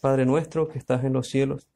[0.00, 1.68] Padre nuestro que estás en los cielos,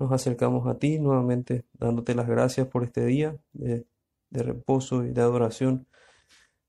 [0.00, 3.86] nos acercamos a ti nuevamente dándote las gracias por este día de,
[4.30, 5.86] reposo y de adoración.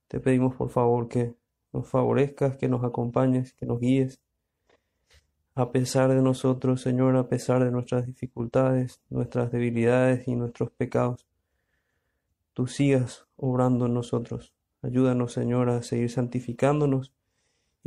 [0.07, 1.33] Te pedimos por favor que
[1.73, 4.21] nos favorezcas, que nos acompañes, que nos guíes.
[5.55, 11.25] A pesar de nosotros, Señor, a pesar de nuestras dificultades, nuestras debilidades y nuestros pecados,
[12.53, 14.53] tú sigas obrando en nosotros.
[14.83, 17.11] Ayúdanos, Señor, a seguir santificándonos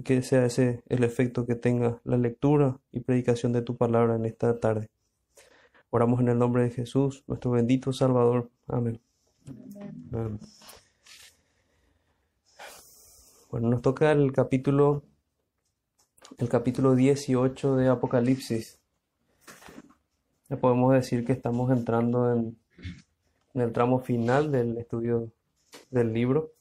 [0.01, 4.17] y que sea ese el efecto que tenga la lectura y predicación de tu palabra
[4.17, 4.89] en esta tarde.
[5.91, 8.49] Oramos en el nombre de Jesús, nuestro bendito Salvador.
[8.67, 8.99] Amén.
[13.51, 15.03] Bueno, nos toca el capítulo
[16.39, 18.81] el capítulo 18 de Apocalipsis.
[20.49, 22.57] Ya podemos decir que estamos entrando en,
[23.53, 25.31] en el tramo final del estudio
[25.91, 26.55] del libro.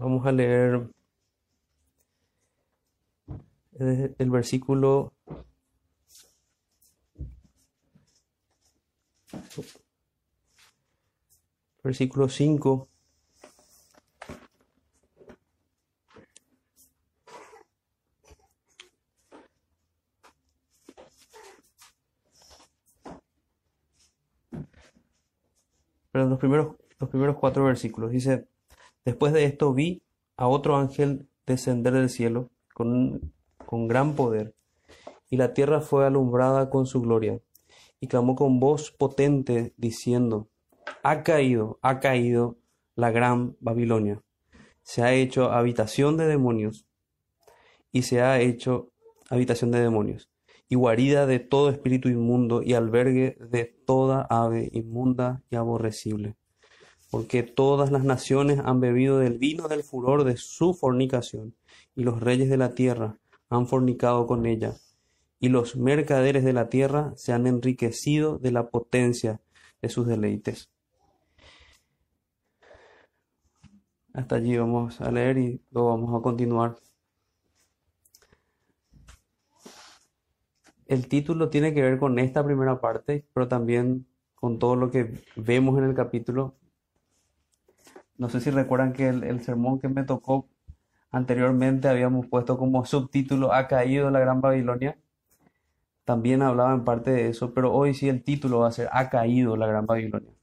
[0.00, 0.88] Vamos a leer
[4.18, 5.12] el versículo
[11.84, 12.88] versículo 5
[26.10, 28.10] pero los primeros, los primeros cuatro versículos.
[28.10, 28.49] Dice,
[29.04, 30.02] después de esto vi
[30.36, 33.32] a otro ángel descender del cielo con,
[33.66, 34.54] con gran poder,
[35.28, 37.40] y la tierra fue alumbrada con su gloria,
[38.00, 40.48] y clamó con voz potente, diciendo,
[41.02, 42.56] ha caído, ha caído
[42.96, 44.22] la gran Babilonia,
[44.82, 46.86] se ha hecho habitación de demonios,
[47.92, 48.92] y se ha hecho
[49.28, 50.30] habitación de demonios
[50.70, 56.36] y guarida de todo espíritu inmundo y albergue de toda ave inmunda y aborrecible.
[57.10, 61.54] Porque todas las naciones han bebido del vino del furor de su fornicación,
[61.96, 64.76] y los reyes de la tierra han fornicado con ella,
[65.40, 69.40] y los mercaderes de la tierra se han enriquecido de la potencia
[69.82, 70.70] de sus deleites.
[74.12, 76.76] Hasta allí vamos a leer y luego vamos a continuar
[80.90, 85.22] el título tiene que ver con esta primera parte, pero también con todo lo que
[85.36, 86.56] vemos en el capítulo.
[88.20, 90.46] No sé si recuerdan que el, sermón que me tocó
[91.10, 94.98] anteriormente habíamos puesto como subtítulo Ha caído la Gran Babilonia.
[96.04, 99.08] También hablaba en parte de eso, pero hoy sí el título va a ser Ha
[99.08, 100.34] caído la Gran Babilonia.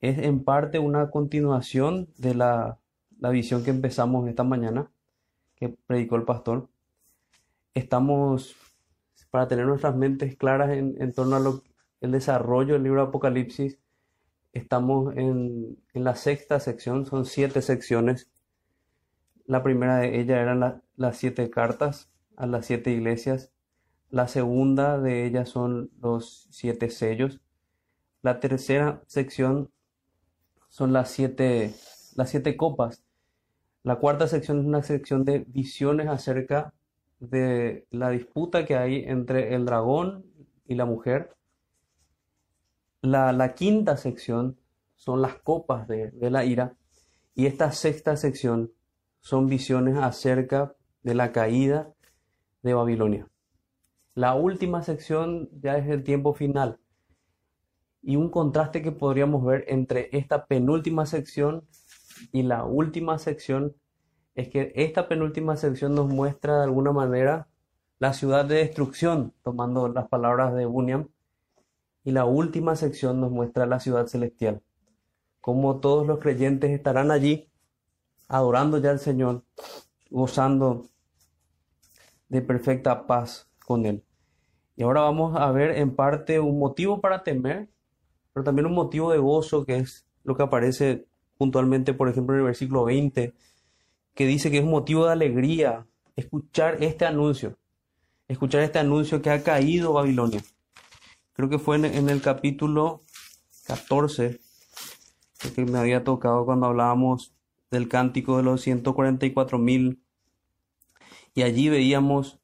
[0.00, 2.80] Es en parte una continuación de la,
[3.20, 4.90] la visión que empezamos esta mañana,
[5.54, 6.68] que predicó el pastor.
[7.72, 8.56] Estamos
[9.30, 11.62] para tener nuestras mentes claras en, torno al
[12.00, 13.78] el desarrollo del libro de Apocalipsis.
[14.56, 18.30] Estamos en, la sexta sección, son siete secciones.
[19.44, 23.52] La primera de ellas eran las siete cartas a las siete iglesias.
[24.08, 27.42] La segunda de ellas son los siete sellos.
[28.22, 29.70] La tercera sección
[30.70, 31.74] son las siete,
[32.14, 33.04] las siete copas.
[33.82, 36.72] La cuarta sección es una sección de visiones acerca
[37.20, 40.24] de la disputa que hay entre el dragón
[40.66, 41.36] y la mujer.
[43.08, 44.58] La, quinta sección
[44.96, 46.74] son las copas de, la ira
[47.36, 48.72] y esta sexta sección
[49.20, 50.74] son visiones acerca
[51.04, 51.94] de la caída
[52.62, 53.28] de Babilonia.
[54.14, 56.80] La última sección ya es el tiempo final
[58.02, 61.64] y un contraste que podríamos ver entre esta penúltima sección
[62.32, 63.76] y la última sección
[64.34, 67.46] es que esta penúltima sección nos muestra de alguna manera
[68.00, 71.08] la ciudad de destrucción, tomando las palabras de Bunyan,
[72.06, 74.62] y la última sección nos muestra la ciudad celestial,
[75.40, 77.50] como todos los creyentes estarán allí
[78.28, 79.42] adorando ya al Señor,
[80.08, 80.86] gozando
[82.28, 84.04] de perfecta paz con Él.
[84.76, 87.68] Y ahora vamos a ver en parte un motivo para temer,
[88.32, 92.42] pero también un motivo de gozo, que es lo que aparece puntualmente, por ejemplo, en
[92.42, 93.34] el versículo 20
[94.14, 97.58] que dice que es motivo de alegría escuchar este anuncio,
[98.28, 100.40] escuchar este anuncio que ha caído Babilonia.
[101.36, 103.02] Creo que fue en, el capítulo
[103.66, 104.40] 14
[105.54, 107.34] que me había tocado cuando hablábamos
[107.70, 110.02] del cántico de los 144 mil
[111.34, 112.40] y allí veíamos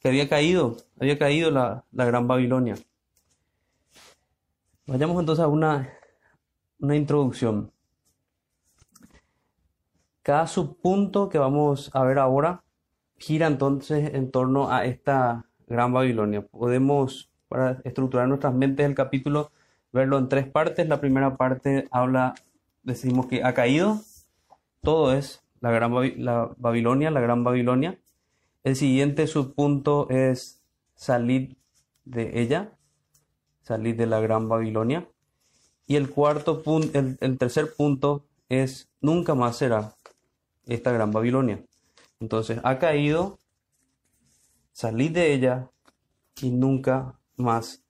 [0.00, 2.74] que había caído, había caído la, la gran Babilonia.
[4.86, 5.94] Vayamos entonces a una,
[6.80, 7.72] una introducción.
[10.22, 12.64] Cada subpunto que vamos a ver ahora
[13.18, 16.44] gira entonces en torno a esta gran Babilonia.
[16.44, 19.50] Podemos, para estructurar nuestras mentes el capítulo,
[19.92, 20.88] verlo en tres partes.
[20.88, 22.34] La primera parte habla,
[22.82, 24.00] decimos que ha caído,
[24.80, 25.92] todo es la gran
[26.24, 27.98] la Babilonia, la gran Babilonia.
[28.64, 30.62] El siguiente subpunto es
[30.94, 31.56] salir
[32.04, 32.72] de ella,
[33.62, 35.08] salir de la Gran Babilonia.
[35.86, 39.94] Y el cuarto punto, el, el tercer punto es nunca más será
[40.66, 41.60] esta Gran Babilonia.
[42.20, 43.38] Entonces ha caído,
[44.72, 45.70] salid de ella
[46.40, 47.82] y nunca más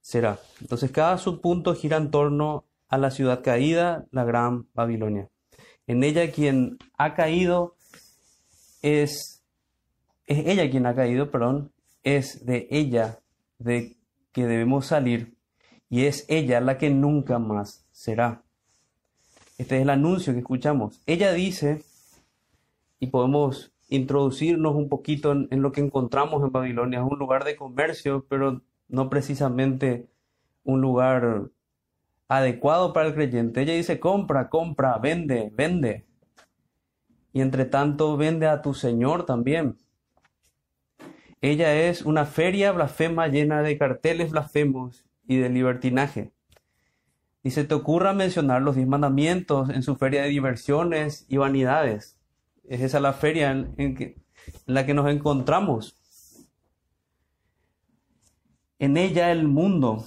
[0.00, 0.38] será.
[0.60, 5.28] Entonces cada subpunto gira en torno a la ciudad caída, la Gran Babilonia.
[5.86, 7.76] En ella quien ha caído
[8.82, 9.42] es,
[10.26, 13.20] es ella quien ha caído, perdón, es de ella
[13.58, 13.96] de
[14.32, 15.36] que debemos salir
[15.88, 18.42] y es ella la que nunca más será.
[19.58, 21.00] Este es el anuncio que escuchamos.
[21.06, 21.82] Ella dice,
[22.98, 27.00] y podemos introducirnos un poquito en, lo que encontramos en Babilonia.
[27.00, 30.08] Es un lugar de comercio, pero no precisamente
[30.62, 31.50] un lugar
[32.28, 33.62] adecuado para el creyente.
[33.62, 36.06] Ella dice, compra, compra, vende, vende.
[37.32, 39.76] Y entre tanto, vende a tu Señor también.
[41.40, 46.32] Ella es una feria blasfema llena de carteles blasfemos y de libertinaje.
[47.42, 52.18] Y se te ocurra mencionar los diez mandamientos en su feria de diversiones y vanidades.
[52.66, 54.14] Es esa la feria en,
[54.64, 56.00] la que nos encontramos.
[58.84, 60.04] En ella el mundo,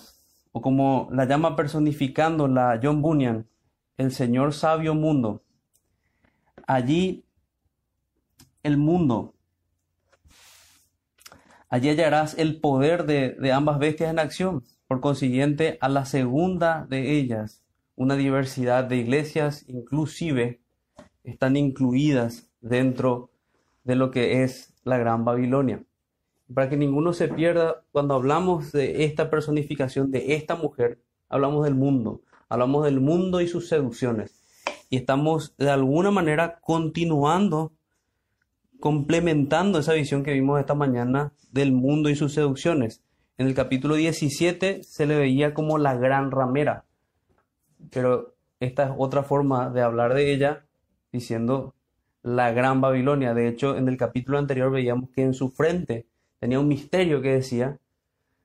[0.51, 3.47] o como la llama personificando la John Bunyan,
[3.97, 5.43] el Señor sabio mundo.
[6.67, 7.25] Allí
[8.61, 9.33] el mundo.
[11.69, 14.63] Allí hallarás el poder de, de ambas bestias en acción.
[14.87, 17.63] Por consiguiente, a la segunda de ellas,
[17.95, 20.61] una diversidad de iglesias inclusive
[21.23, 23.31] están incluidas dentro
[23.83, 25.83] de lo que es la Gran Babilonia.
[26.53, 31.75] Para que ninguno se pierda, cuando hablamos de esta personificación de esta mujer, hablamos del
[31.75, 34.43] mundo, hablamos del mundo y sus seducciones.
[34.89, 37.73] Y estamos de alguna manera continuando,
[38.79, 43.03] complementando esa visión que vimos esta mañana del mundo y sus seducciones.
[43.37, 46.85] En el capítulo 17 se le veía como la gran ramera,
[47.91, 50.65] pero esta es otra forma de hablar de ella
[51.11, 51.75] diciendo
[52.23, 53.33] la gran Babilonia.
[53.33, 56.07] De hecho, en el capítulo anterior veíamos que en su frente
[56.39, 57.79] tenía un misterio que decía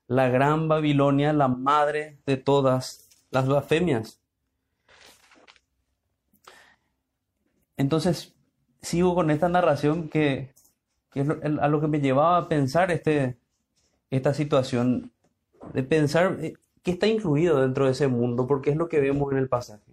[0.06, 4.20] la gran Babilonia, la madre de todas las blasfemias.
[7.76, 8.34] Entonces,
[8.82, 10.52] sigo con esta narración que,
[11.14, 13.36] es a lo que me llevaba a pensar este,
[14.10, 15.12] esta situación
[15.72, 19.32] de pensar eh, qué está incluido dentro de ese mundo, porque es lo que vemos
[19.32, 19.92] en el pasaje.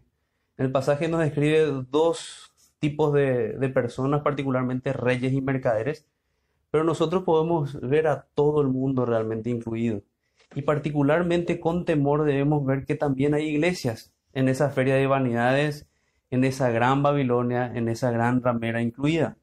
[0.57, 6.05] En el pasaje nos describe dos tipos de, de personas, particularmente reyes y mercaderes,
[6.71, 10.03] pero nosotros podemos ver a todo el mundo realmente incluido.
[10.55, 15.87] Y particularmente con temor debemos ver que también hay iglesias en esa feria de vanidades,
[16.29, 19.37] en esa gran Babilonia, en esa gran ramera incluida.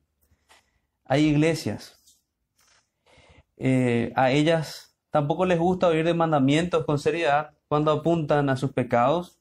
[1.05, 1.96] Hay iglesias,
[3.56, 8.73] eh, a ellas tampoco les gusta oír de mandamientos con seriedad cuando apuntan a sus
[8.73, 9.38] pecados.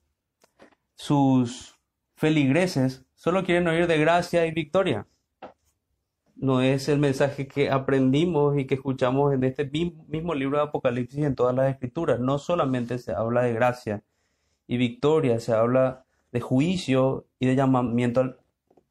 [0.96, 1.76] Sus
[2.16, 5.08] feligreses solo quieren oír de gracia y victoria.
[6.36, 11.20] No es el mensaje que aprendimos y que escuchamos en este mismo libro de Apocalipsis
[11.20, 12.20] y en todas las escrituras.
[12.20, 14.04] No solamente se habla de gracia
[14.68, 18.36] y victoria, se habla de juicio y de llamamiento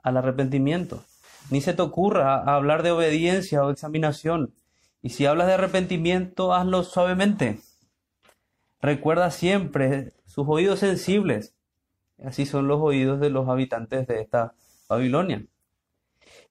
[0.03, 1.05] al, arrepentimiento.
[1.51, 4.55] Ni se te ocurra hablar de obediencia o examinación
[5.03, 7.59] y si hablas de arrepentimiento, hazlo suavemente.
[8.81, 11.55] Recuerda siempre sus oídos sensibles.
[12.25, 14.55] Así son los oídos de los habitantes de esta
[14.89, 15.45] Babilonia.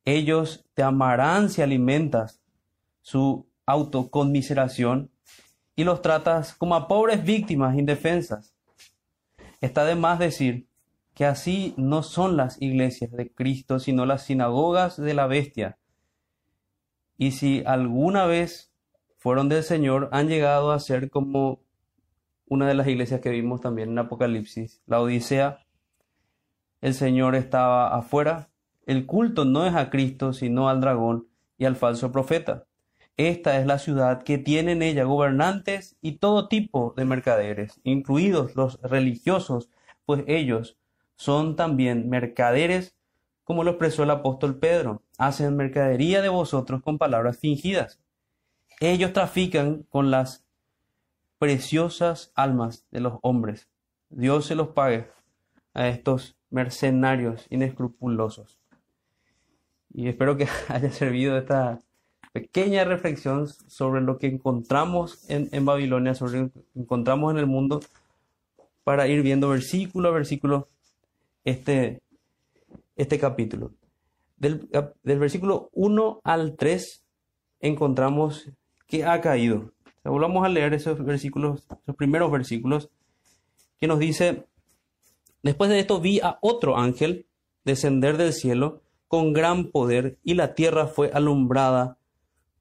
[0.06, 2.42] Ellos te amarán si alimentas
[3.02, 5.12] su autoconmiseración
[5.76, 8.56] y los tratas como a pobres víctimas indefensas.
[9.62, 10.68] Está de más decir
[11.14, 15.78] que así no son las iglesias de Cristo, sino las sinagogas de la bestia
[17.18, 18.74] y si alguna vez
[19.18, 21.62] fueron del Señor, han llegado a ser como
[22.48, 25.60] una de las iglesias que vimos también en Apocalipsis, la Odisea.
[26.82, 28.50] El Señor estaba afuera.
[28.86, 32.66] El culto no es a Cristo, sino al dragón y al falso profeta.
[33.18, 38.56] Esta es la ciudad que tiene en ella gobernantes y todo tipo de mercaderes, incluidos
[38.56, 39.70] los religiosos,
[40.06, 40.78] pues ellos
[41.16, 42.96] son también mercaderes
[43.44, 48.00] como lo expresó el apóstol Pedro, hacen mercadería de vosotros con palabras fingidas.
[48.80, 50.46] Ellos trafican con las
[51.40, 53.70] preciosas almas de los hombres.
[54.10, 55.10] Dios se los pague
[55.74, 58.60] a estos mercenarios inescrupulosos.
[59.94, 61.80] Y espero que haya servido esta
[62.32, 67.46] pequeña reflexión sobre lo que encontramos en, en Babilonia, sobre lo que encontramos en el
[67.46, 67.80] mundo,
[68.84, 70.68] para ir viendo versículo a versículo
[71.46, 72.02] este,
[72.96, 73.72] este capítulo.
[74.38, 74.68] Del,
[75.04, 77.04] del, versículo 1 al 3
[77.62, 78.50] encontramos
[78.88, 79.72] que ha caído.
[80.04, 82.90] volvamos a leer esos versículos, esos primeros versículos,
[83.80, 84.46] que nos dice,
[85.44, 87.26] después de esto vi a otro ángel
[87.64, 88.82] descender del cielo
[89.14, 92.00] con gran poder y la tierra fue alumbrada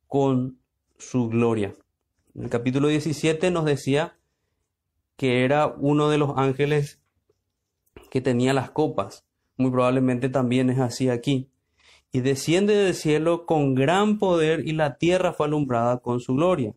[0.06, 0.58] con
[0.98, 1.72] su gloria.
[2.34, 4.18] En el capítulo 17 nos decía
[5.16, 7.00] que era uno de los ángeles
[8.10, 9.24] que tenía las copas.
[9.56, 11.48] Muy probablemente también es así aquí.
[12.12, 16.74] Y desciende del cielo con gran poder y la tierra fue alumbrada con su gloria.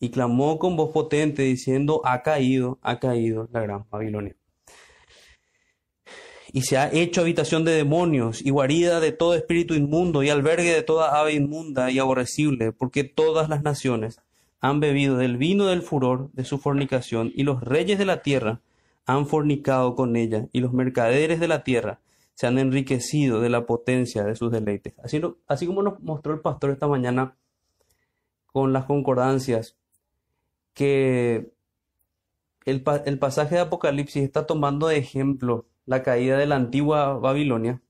[0.00, 4.34] Y clamó con voz potente diciendo, ha caído, ha caído la gran Babilonia.
[6.52, 10.74] Y se ha hecho habitación de demonios y guarida de todo espíritu inmundo y albergue
[10.74, 14.20] de toda ave inmunda y aborrecible, porque todas las naciones
[14.60, 18.60] han bebido del vino del furor de su fornicación, y los reyes de la tierra
[19.06, 22.00] han fornicado con ella, y los mercaderes de la tierra
[22.34, 24.94] se han enriquecido de la potencia de sus deleites.
[25.48, 27.34] Así, como nos mostró el pastor esta mañana
[28.46, 29.76] con las concordancias,
[30.74, 31.50] que
[32.64, 37.80] el, el pasaje de Apocalipsis está tomando de ejemplo la caída de la antigua Babilonia,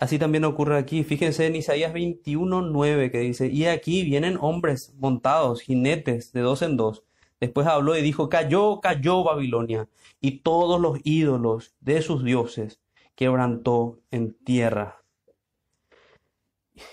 [0.00, 1.04] Así también ocurre aquí.
[1.04, 6.78] Fíjense en Isaías 21:9 que dice, y aquí vienen hombres montados, jinetes de dos en
[6.78, 7.04] dos.
[7.38, 9.88] Después habló y dijo, cayó, cayó Babilonia,
[10.20, 12.80] y todos los ídolos de sus dioses
[13.14, 15.02] quebrantó en tierra.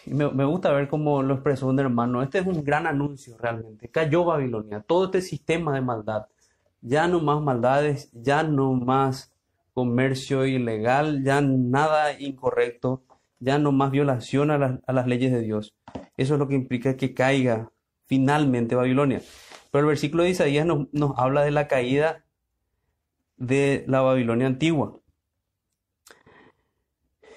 [0.06, 2.22] Me, me, gusta ver cómo lo expresó un hermano.
[2.24, 3.90] Este es un gran anuncio realmente.
[3.90, 6.28] Cayó Babilonia, todo este sistema de maldad.
[6.82, 9.34] Ya no más maldades, ya no más
[9.77, 13.03] comercio ilegal, ya nada incorrecto,
[13.39, 15.75] ya no más violación a, las leyes de Dios.
[16.17, 17.72] Eso es lo que implica que caiga
[18.07, 19.22] finalmente Babilonia.
[19.69, 22.25] Pero el versículo de Isaías nos, nos habla de la caída
[23.36, 25.00] de la Babilonia antigua.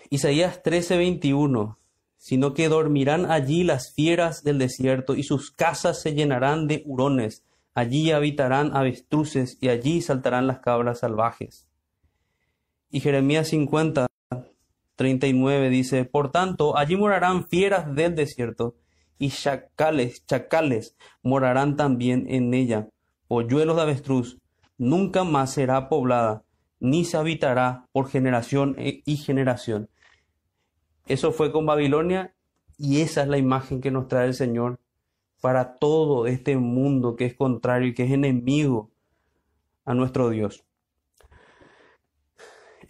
[0.08, 1.76] Isaías 13:21,
[2.16, 7.44] sino que dormirán allí las fieras del desierto y sus casas se llenarán de hurones,
[7.74, 11.69] allí habitarán avestruces y allí saltarán las cabras salvajes.
[12.92, 14.08] Y Jeremías 50,
[14.96, 18.74] 39 dice, Por tanto, allí morarán fieras del desierto,
[19.16, 22.88] y chacales, chacales morarán también en ella,
[23.28, 24.38] polluelos de avestruz,
[24.76, 26.42] nunca más será poblada,
[26.80, 29.88] ni se habitará por generación e, y generación.
[31.06, 32.34] Eso fue con Babilonia
[32.76, 34.80] y esa es la imagen que nos trae el Señor
[35.40, 38.90] para todo este mundo que es contrario y que es enemigo
[39.84, 40.64] a nuestro Dios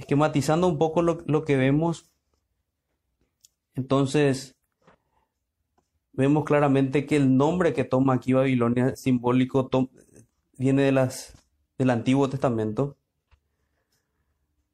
[0.01, 2.11] esquematizando un poco lo, que vemos,
[3.75, 4.57] entonces
[6.13, 9.69] vemos claramente que el nombre que toma aquí Babilonia simbólico
[10.57, 11.35] viene de las,
[11.77, 12.97] del Antiguo Testamento,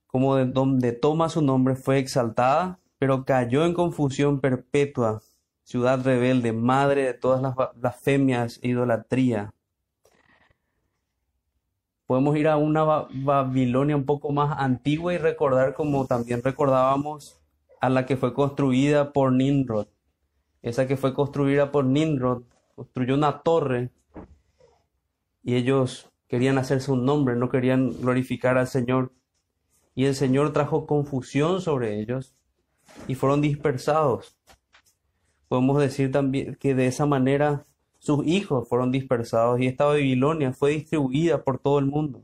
[0.06, 5.22] como de donde toma su nombre fue exaltada, pero cayó en confusión perpetua,
[5.64, 9.52] ciudad rebelde, madre de todas las blasfemias e idolatría
[12.06, 17.40] podemos ir a una Babilonia un poco más antigua y recordar como también recordábamos
[17.80, 19.88] a la que fue construida por Nimrod.
[20.62, 22.44] Esa que fue construida por Nimrod
[22.74, 23.90] construyó una torre
[25.42, 29.12] y ellos querían hacerse un nombre, no querían glorificar al Señor.
[29.94, 32.34] Y el Señor trajo confusión sobre ellos
[33.08, 34.36] y fueron dispersados.
[35.48, 37.64] Podemos decir también que de esa manera
[38.06, 42.22] sus hijos fueron dispersados y esta Babilonia fue distribuida por todo el mundo.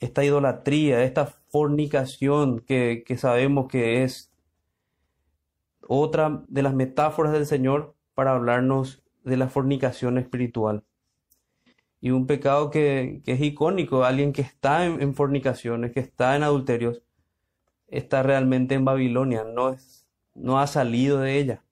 [0.00, 4.32] Esta idolatría, esta fornicación que, sabemos que es
[5.86, 10.82] otra de las metáforas del Señor para hablarnos de la fornicación espiritual.
[12.00, 16.34] Y un pecado que, que es icónico, alguien que está en, en, fornicaciones, que está
[16.34, 17.02] en adulterios,
[17.88, 21.65] está realmente en Babilonia, no, es, no ha salido de ella.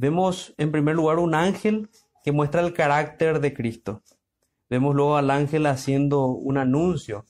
[0.00, 1.90] Vemos en primer lugar un ángel
[2.22, 4.00] que muestra el carácter de Cristo.
[4.70, 7.26] Vemos luego al ángel haciendo un anuncio.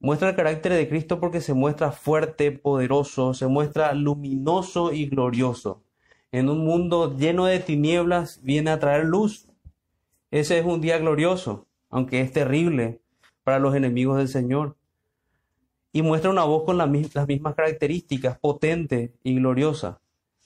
[0.00, 5.82] Muestra el carácter de Cristo porque se muestra fuerte, poderoso, se muestra luminoso y glorioso.
[6.32, 9.50] En un mundo lleno de tinieblas viene a traer luz.
[10.30, 13.02] Ese es un día glorioso, aunque es terrible
[13.44, 14.78] para los enemigos del Señor.
[15.92, 20.00] Y muestra una voz con las mismas características, potente y gloriosa.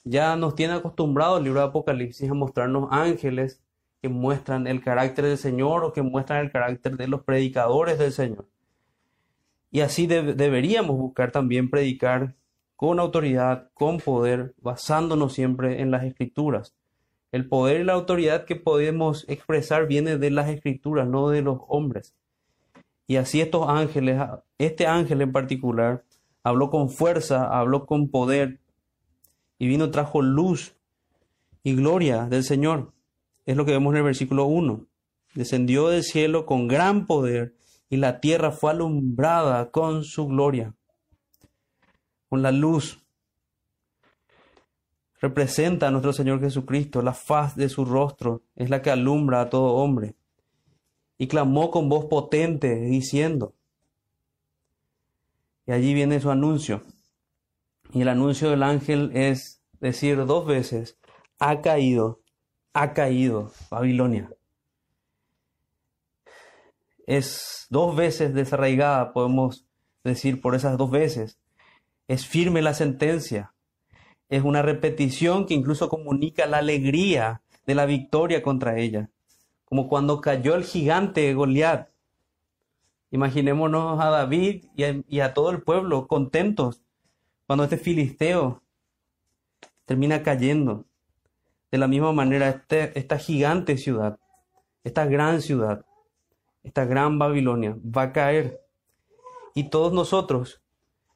[0.04, 3.62] Ya nos tiene acostumbrado el libro de Apocalipsis a mostrarnos ángeles
[4.00, 8.12] que muestran el carácter del Señor o que muestran el carácter de los predicadores del
[8.12, 8.49] Señor.
[9.71, 12.35] Y así deberíamos buscar también predicar
[12.76, 16.75] con autoridad, con poder, basándonos siempre en las escrituras.
[17.30, 21.59] El poder y la autoridad que podemos expresar viene de las escrituras, no de los
[21.69, 22.14] hombres.
[23.07, 24.21] Y así estos ángeles,
[24.59, 26.04] este ángel en particular,
[26.42, 28.59] habló con fuerza, habló con poder,
[29.60, 30.74] y vino, trajo luz
[31.62, 32.94] y gloria del Señor.
[33.44, 34.86] Es lo que vemos en el versículo 1.
[35.34, 37.54] Descendió del cielo con gran poder
[37.90, 40.74] y la tierra fue alumbrada con su gloria.
[42.30, 43.04] Con la luz
[45.20, 49.50] representa a nuestro Señor Jesucristo, la faz de su rostro es la que alumbra a
[49.50, 50.14] todo hombre.
[51.18, 53.52] Y clamó con voz potente, diciendo,
[55.66, 56.82] y allí viene su anuncio.
[57.92, 60.99] Y el anuncio del ángel es decir dos veces,
[61.38, 62.20] ha caído,
[62.73, 64.30] ha caído Babilonia.
[67.06, 69.66] Es dos veces desarraigada, podemos
[70.04, 71.38] decir por esas dos veces.
[72.06, 73.54] Es firme la sentencia.
[74.28, 79.11] Es una repetición que incluso comunica la alegría de la victoria contra ella.
[79.64, 81.90] Como cuando cayó el gigante Goliat
[83.12, 86.82] Imaginémonos a David y a, todo el pueblo contentos
[87.50, 88.62] cuando este filisteo
[89.85, 90.85] termina cayendo.
[91.73, 94.21] De la misma manera, este, esta gigante ciudad,
[94.85, 95.85] esta gran ciudad,
[96.62, 98.61] esta gran Babilonia va a caer.
[99.52, 100.62] Y todos nosotros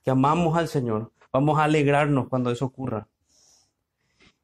[0.02, 3.06] que amamos al Señor, vamos a alegrarnos cuando eso ocurra.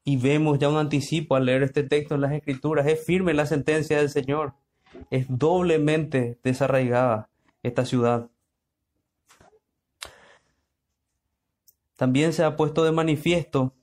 [0.05, 2.87] Y vemos ya un anticipo al leer este texto en las Escrituras.
[2.87, 4.53] Es firme la sentencia del Señor.
[5.09, 7.27] Es doblemente desarraigada
[7.63, 8.29] esta ciudad.
[12.01, 13.75] También se ha puesto de manifiesto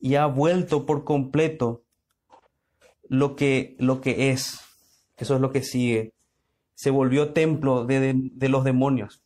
[0.00, 1.82] y ha vuelto por completo
[3.06, 4.60] lo que, lo que es.
[5.18, 6.14] Eso es lo que sigue.
[6.74, 9.22] Se volvió templo de, de los demonios.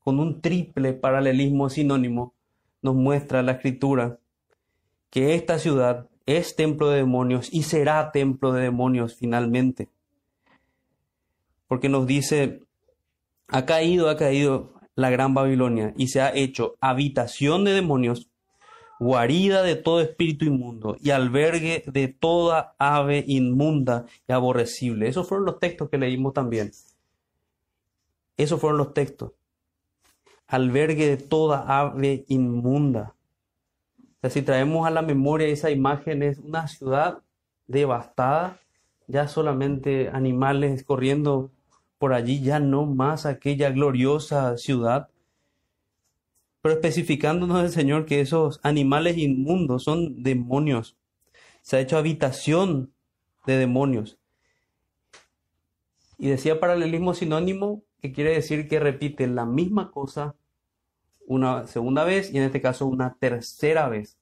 [0.00, 2.34] Con un triple paralelismo sinónimo
[2.82, 4.18] nos muestra la escritura
[5.10, 9.88] que esta ciudad es templo de demonios y será templo de demonios finalmente.
[11.68, 12.62] Porque nos dice
[13.46, 18.28] ha caído, ha caído la gran Babilonia y se ha hecho habitación de demonios,
[19.00, 25.08] guarida de todo espíritu inmundo y albergue de toda ave inmunda y aborrecible.
[25.08, 26.70] Esos fueron los textos que leímos también.
[28.36, 29.32] Esos fueron los textos.
[30.46, 33.14] Albergue de toda ave inmunda.
[34.28, 37.18] si traemos a la memoria esa imagen, es una ciudad
[37.66, 38.60] devastada,
[39.06, 41.50] ya solamente animales corriendo
[42.04, 45.08] por allí ya no más aquella gloriosa ciudad.
[46.60, 50.98] Pero especificándonos el Señor que esos animales inmundos son demonios.
[51.62, 52.92] Se ha hecho habitación
[53.46, 54.18] de demonios.
[56.18, 60.34] Y decía paralelismo sinónimo, que quiere decir que repite la misma cosa
[61.26, 64.18] una segunda vez y en este caso una tercera vez.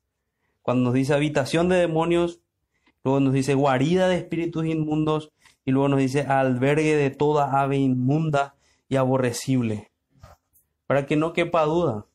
[0.62, 2.42] Cuando nos dice habitación de demonios,
[3.02, 5.32] luego nos dice guarida de espíritus inmundos
[5.64, 8.54] y luego nos dice albergue de toda ave inmunda
[8.88, 9.90] y aborrecible.
[10.86, 12.06] Para que no quepa duda.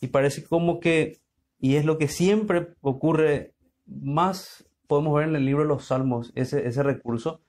[0.00, 1.20] Y parece como que,
[1.60, 3.54] y es lo que siempre ocurre,
[3.86, 7.40] más podemos ver en el libro de los Salmos, ese, ese recurso,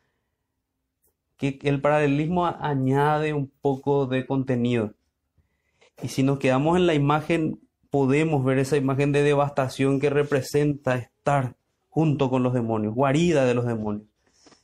[1.37, 4.93] que el paralelismo añade un poco de contenido.
[6.01, 10.95] Y si nos quedamos en la imagen, podemos ver esa imagen de devastación que representa
[10.95, 11.55] estar
[11.89, 14.12] junto con los demonios, guarida de los demonios.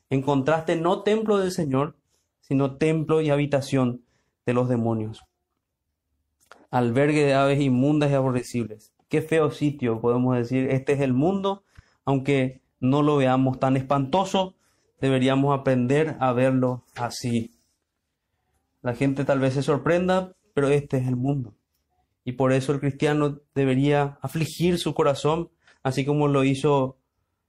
[0.10, 1.96] Encontraste no templo del Señor,
[2.42, 4.04] sino templo y habitación
[4.46, 5.24] de los demonios.
[6.72, 8.94] Albergue de aves inmundas y aborrecibles.
[9.08, 10.70] Qué feo sitio, podemos decir.
[10.70, 11.64] Este es el mundo,
[12.06, 14.56] aunque no lo veamos tan espantoso,
[15.00, 17.52] deberíamos aprender a verlo así.
[18.82, 21.54] La gente tal vez se sorprenda, pero este es el mundo.
[22.24, 25.50] Y por eso el cristiano debería afligir su corazón,
[25.84, 26.98] así como lo hizo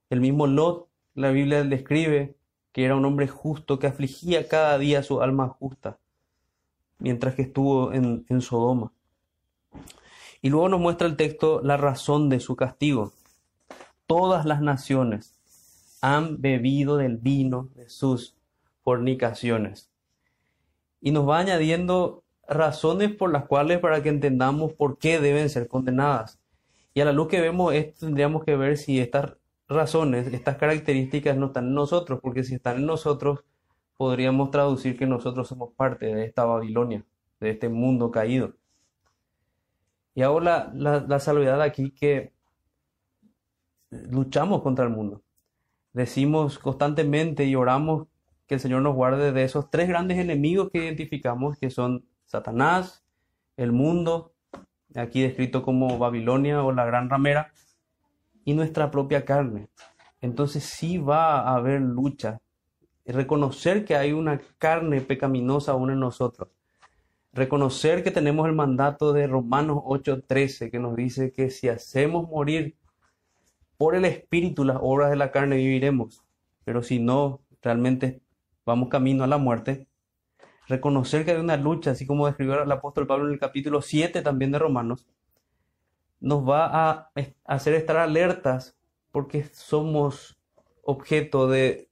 [0.09, 0.89] el mismo Lot.
[1.15, 2.37] La Biblia describe
[2.73, 5.99] que era un hombre justo que afligía cada día su alma justa,
[6.99, 8.93] mientras que estuvo en, Sodoma.
[10.43, 13.13] Y luego nos muestra el texto la razón de su castigo.
[14.07, 15.35] Todas las naciones
[16.01, 18.35] han bebido del vino de sus
[18.83, 19.91] fornicaciones.
[21.01, 25.69] Y nos va añadiendo razones por las cuales para que entendamos por qué deben ser
[25.69, 26.39] condenadas.
[26.95, 29.33] Y a la luz que vemos tendríamos que ver si estas
[29.71, 33.45] razones, estas características no están en nosotros, porque si están en nosotros,
[33.97, 37.05] podríamos traducir que nosotros somos parte de esta Babilonia,
[37.39, 38.55] de este mundo caído.
[40.15, 42.33] Y hago la, la, salvedad aquí que
[43.91, 45.23] luchamos contra el mundo.
[45.93, 48.09] Decimos constantemente y oramos
[48.47, 53.05] que el Señor nos guarde de esos tres grandes enemigos que identificamos, que son Satanás,
[53.57, 54.33] el mundo,
[54.95, 57.53] aquí descrito como Babilonia o la gran ramera,
[58.51, 59.69] y nuestra propia carne.
[60.21, 62.41] Entonces sí va a haber lucha.
[63.07, 66.49] Reconocer que hay una carne pecaminosa aún en nosotros.
[67.33, 72.75] Reconocer que tenemos el mandato de Romanos 8:13 que nos dice que si hacemos morir
[73.79, 76.25] por el Espíritu las obras de la carne viviremos,
[76.65, 78.21] pero si no, realmente
[78.67, 79.87] vamos camino a la muerte.
[80.67, 84.23] Reconocer que hay una lucha, así como describió el apóstol Pablo en el capítulo 7
[84.23, 85.07] también de Romanos,
[86.21, 87.11] nos va a
[87.45, 88.77] hacer estar alertas
[89.11, 90.39] porque somos
[90.83, 91.89] objeto de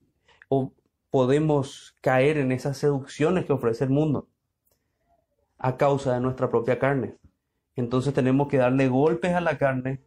[0.49, 0.73] o
[1.11, 4.29] podemos caer en esas seducciones que ofrece el mundo
[5.59, 7.17] a causa de nuestra propia carne.
[7.75, 10.01] Entonces tenemos que darle golpes a la carne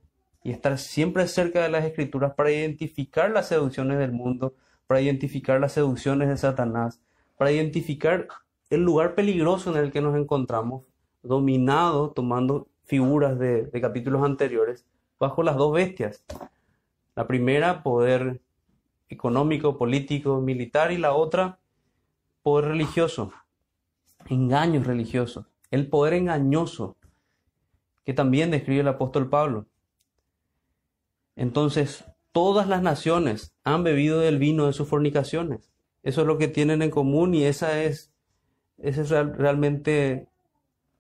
[0.44, 4.56] y estar siempre cerca de las escrituras para identificar las seducciones del mundo,
[4.88, 7.02] para identificar las seducciones de Satanás,
[7.38, 8.28] para identificar
[8.70, 10.84] el lugar peligroso en el que nos encontramos,
[11.22, 14.86] dominado, tomando figuras de, capítulos anteriores,
[15.20, 16.24] bajo las dos bestias.
[17.16, 18.42] La primera, poder
[19.10, 21.60] económico, político, militar, y la otra,
[22.42, 23.32] poder religioso,
[24.28, 26.98] engaños religiosos, el poder engañoso
[28.04, 29.68] que también describe el apóstol Pablo.
[31.36, 35.72] Entonces, todas las naciones han bebido del vino de sus fornicaciones.
[36.04, 38.12] Eso es lo que tienen en común y esa es,
[38.78, 40.31] esa es realmente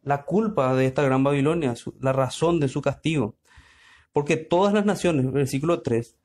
[0.03, 3.35] la culpa de esta gran Babilonia, la razón de su castigo.
[4.13, 6.17] Porque todas las naciones, versículo 3,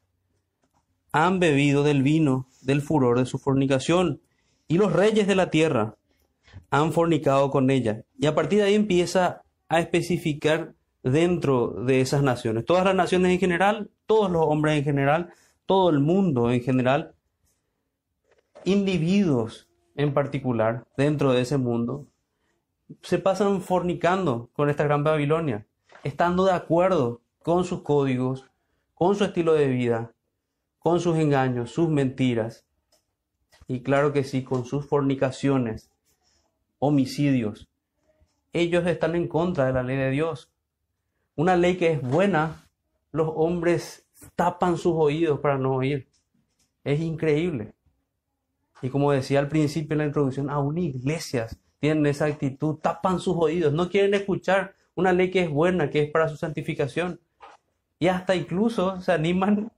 [1.12, 4.20] han bebido del vino del furor de su fornicación,
[4.68, 5.96] y los reyes de la tierra
[6.70, 8.04] han fornicado con ella.
[8.18, 12.64] Y a partir de ahí empieza a especificar dentro de esas naciones.
[12.64, 15.32] Todas las naciones en general, todos los hombres en general,
[15.66, 17.14] todo el mundo en general,
[18.64, 22.06] individuos en particular dentro de ese mundo,
[23.02, 25.66] se pasan fornicando con esta gran Babilonia,
[26.04, 28.46] estando de acuerdo con sus códigos,
[28.94, 30.12] con su estilo de vida,
[30.78, 32.66] con sus engaños, sus mentiras,
[33.68, 35.90] y claro que sí, con sus fornicaciones,
[36.78, 37.68] homicidios.
[38.52, 40.52] Ellos están en contra de la ley de Dios.
[41.34, 42.68] Una ley que es buena,
[43.10, 46.08] los hombres tapan sus oídos para no oír.
[46.84, 47.74] Es increíble.
[48.82, 53.36] Y como decía al principio en la introducción, aún iglesias tienen esa actitud, tapan sus
[53.36, 57.20] oídos, no quieren escuchar una ley que es buena, que es para su santificación.
[57.98, 59.72] Y hasta incluso se animan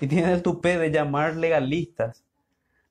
[0.00, 2.24] y tienen el tupé de llamar legalistas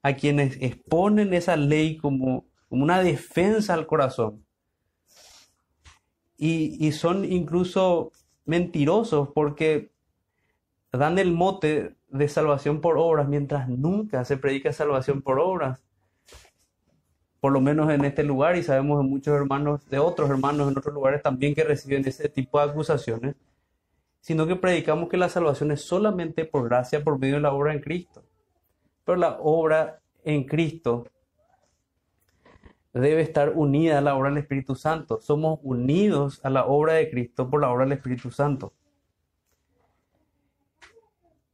[0.01, 4.45] a quienes exponen esa ley como, como una defensa al corazón.
[6.37, 8.11] Y, y son incluso
[8.45, 9.91] mentirosos porque
[10.91, 15.81] dan el mote de salvación por obras mientras nunca se predica salvación por obras
[17.47, 20.77] por lo menos en este lugar, y sabemos de muchos hermanos, de otros hermanos en
[20.77, 23.37] otros lugares también que reciben ese tipo de acusaciones,
[24.19, 27.71] sino que predicamos que la salvación es solamente por gracia, por medio de la obra
[27.71, 28.21] en Cristo.
[29.05, 31.07] Pero la obra en Cristo
[32.91, 35.21] debe estar unida a la obra del Espíritu Santo.
[35.21, 38.73] Somos unidos a la obra de Cristo por la obra del Espíritu Santo.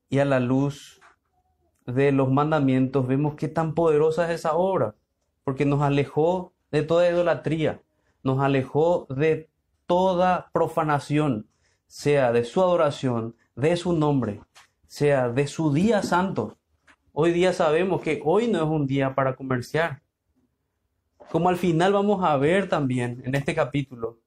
[0.10, 1.00] Y a la luz
[1.86, 4.96] de los mandamientos vemos qué tan poderosa es esa obra
[5.44, 7.82] porque nos alejó de toda idolatría,
[8.24, 9.50] nos alejó de
[9.86, 11.48] toda profanación,
[11.88, 14.42] sea de su adoración, de su nombre,
[14.88, 16.58] sea de su día santo.
[17.12, 20.02] Hoy día sabemos que hoy no es un día para comerciar.
[21.32, 24.20] Como al final vamos a ver también en este capítulo,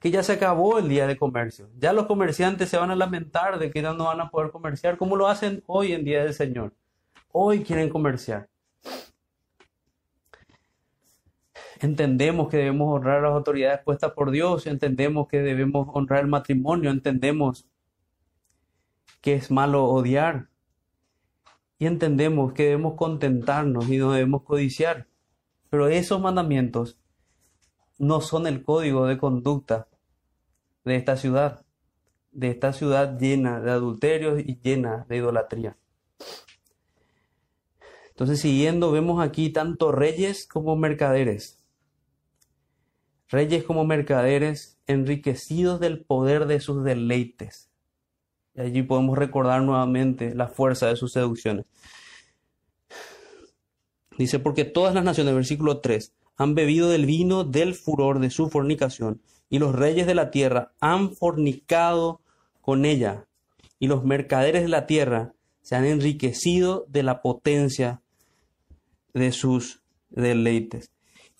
[0.00, 1.68] que ya se acabó el día de comercio.
[1.78, 4.96] Ya los comerciantes se van a lamentar de que ya no van a poder comerciar,
[4.96, 6.74] como lo hacen hoy en día del Señor.
[7.32, 8.48] Hoy quieren comerciar.
[11.80, 16.28] Entendemos que debemos honrar a las autoridades puestas por Dios, entendemos que debemos honrar el
[16.28, 17.66] matrimonio, entendemos
[19.20, 20.48] que es malo odiar
[21.78, 25.08] y entendemos que debemos contentarnos y no debemos codiciar.
[25.70, 26.98] Pero esos mandamientos
[27.98, 29.88] no son el código de conducta
[30.84, 31.64] de esta ciudad,
[32.32, 35.76] de esta ciudad llena de adulterios y llena de idolatría.
[38.10, 41.59] Entonces, siguiendo, vemos aquí tanto reyes como mercaderes
[43.30, 47.70] reyes como mercaderes, enriquecidos del poder de sus deleites.
[48.54, 51.64] Y allí podemos recordar nuevamente la fuerza de sus seducciones.
[54.18, 58.50] Dice, porque todas las naciones, versículo 3, han bebido del vino del furor de su
[58.50, 62.20] fornicación, y los reyes de la tierra han fornicado
[62.60, 63.26] con ella,
[63.78, 68.02] y los mercaderes de la tierra se han enriquecido de la potencia
[69.14, 70.90] de sus deleites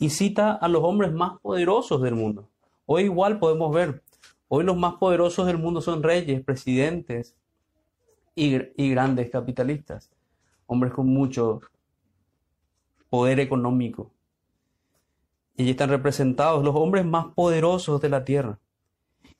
[0.00, 2.48] y cita a los hombres más poderosos del mundo.
[2.86, 4.02] Hoy igual podemos ver,
[4.48, 7.36] hoy los más poderosos del mundo son reyes, presidentes
[8.34, 8.58] y,
[8.90, 10.10] grandes capitalistas,
[10.66, 11.60] hombres con mucho
[13.10, 14.10] poder económico.
[15.54, 18.58] Y están representados los hombres más poderosos de la tierra.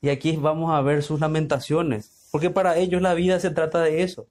[0.03, 4.03] Y aquí vamos a ver sus lamentaciones, porque para ellos la vida se trata de
[4.03, 4.27] eso,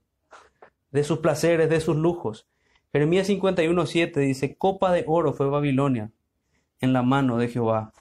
[0.92, 2.48] de sus placeres, de sus lujos.
[2.92, 6.12] Jeremías 51.7 dice, copa de oro fue Babilonia
[6.82, 7.94] en la mano de Jehová,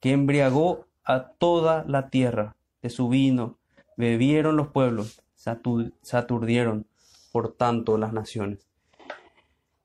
[0.00, 3.58] que embriagó a toda la tierra de su vino,
[3.96, 6.86] bebieron los pueblos, se aturdieron
[7.32, 8.66] por tanto las naciones.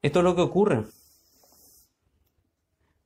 [0.01, 0.83] Esto es lo que ocurre.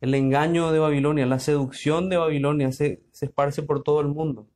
[0.01, 4.47] El engaño de Babilonia, la seducción de Babilonia se, se esparce por todo el mundo.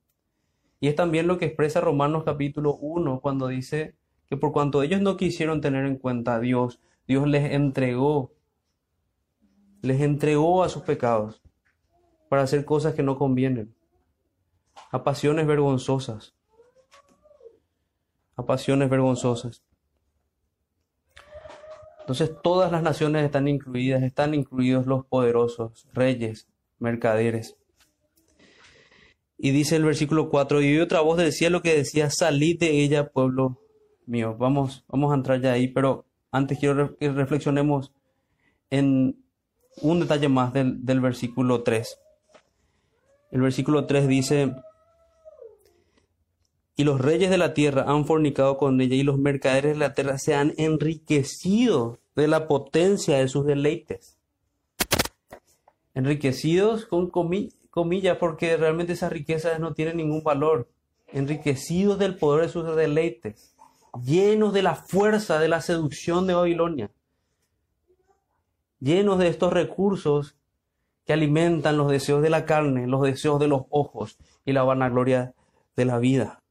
[0.80, 3.95] Y es también lo que expresa Romanos capítulo 1 cuando dice
[4.30, 8.32] que por cuanto ellos no quisieron tener en cuenta a Dios, Dios les entregó,
[9.82, 11.42] les entregó a sus pecados
[12.30, 13.74] para hacer cosas que no convienen,
[14.92, 16.36] a pasiones vergonzosas,
[18.36, 19.63] a pasiones vergonzosas.
[22.02, 26.48] Entonces todas las naciones están incluidas, están incluidos los poderosos, reyes,
[26.80, 27.56] mercaderes.
[29.38, 33.10] Y dice el versículo 4, y otra voz del cielo que decía, salid de ella,
[33.10, 33.62] pueblo
[34.06, 34.36] mío.
[34.38, 37.94] Vamos, vamos a entrar ya ahí, pero antes quiero que reflexionemos
[38.70, 39.24] en
[39.82, 41.97] un detalle más del, del versículo 3.
[43.32, 44.55] El versículo 3 dice,
[46.79, 49.93] y los reyes de la tierra han fornicado con ella y los mercaderes de la
[49.93, 54.17] tierra se han enriquecido de la potencia de sus deleites.
[55.93, 60.69] Enriquecidos con comillas porque realmente esas riquezas no tienen ningún valor.
[61.08, 63.53] Enriquecidos del poder de sus deleites.
[64.01, 66.91] Llenos de la fuerza de la seducción de Babilonia.
[68.80, 70.36] Llenos de estos recursos
[71.06, 75.34] que alimentan los deseos de la carne, los deseos de los ojos y la vanagloria
[75.76, 76.42] de la vida.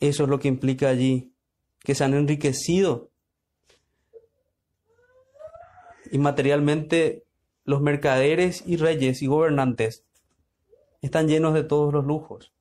[0.00, 1.32] Eso es lo que implica allí,
[1.80, 3.10] que se han enriquecido.
[6.10, 7.24] Y materialmente
[7.64, 10.04] los mercaderes y reyes y gobernantes
[11.02, 12.52] están llenos de todos los lujos.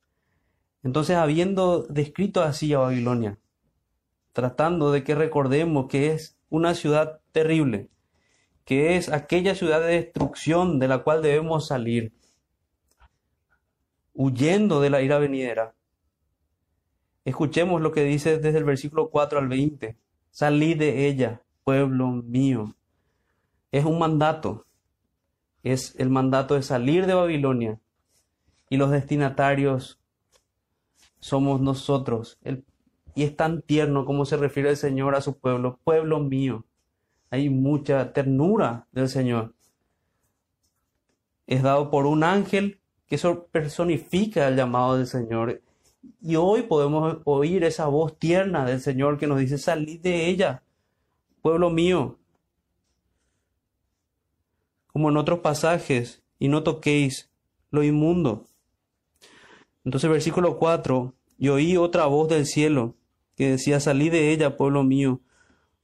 [0.84, 3.38] Entonces, habiendo descrito así a Babilonia,
[4.34, 7.90] tratando de que recordemos que es una ciudad terrible,
[8.66, 12.14] que es aquella ciudad de destrucción de la cual debemos salir,
[14.14, 15.76] huyendo de la ira venidera,
[17.28, 19.98] Escuchemos lo que dice desde el versículo 4 al 20.
[20.32, 22.74] Salid de ella, pueblo mío.
[23.70, 24.66] Es un mandato.
[25.62, 27.82] Es el mandato de salir de Babilonia.
[28.70, 30.00] Y los destinatarios
[31.20, 32.40] somos nosotros.
[33.14, 35.82] y es tan tierno como se refiere el Señor a su pueblo.
[35.84, 36.64] Pueblo mío.
[37.30, 39.54] Hay mucha ternura del Señor.
[41.46, 43.18] Es dado por un ángel que
[43.52, 45.62] personifica el llamado del Señor
[46.22, 50.64] y hoy podemos oír esa voz tierna del Señor que nos dice, salid de ella,
[51.42, 52.18] pueblo mío.
[54.88, 57.30] Como en otros pasajes, y no toquéis
[57.72, 58.46] lo inmundo.
[59.84, 62.96] Entonces versículo 4, y oí otra voz del cielo
[63.36, 65.22] que decía, salid de ella, pueblo mío,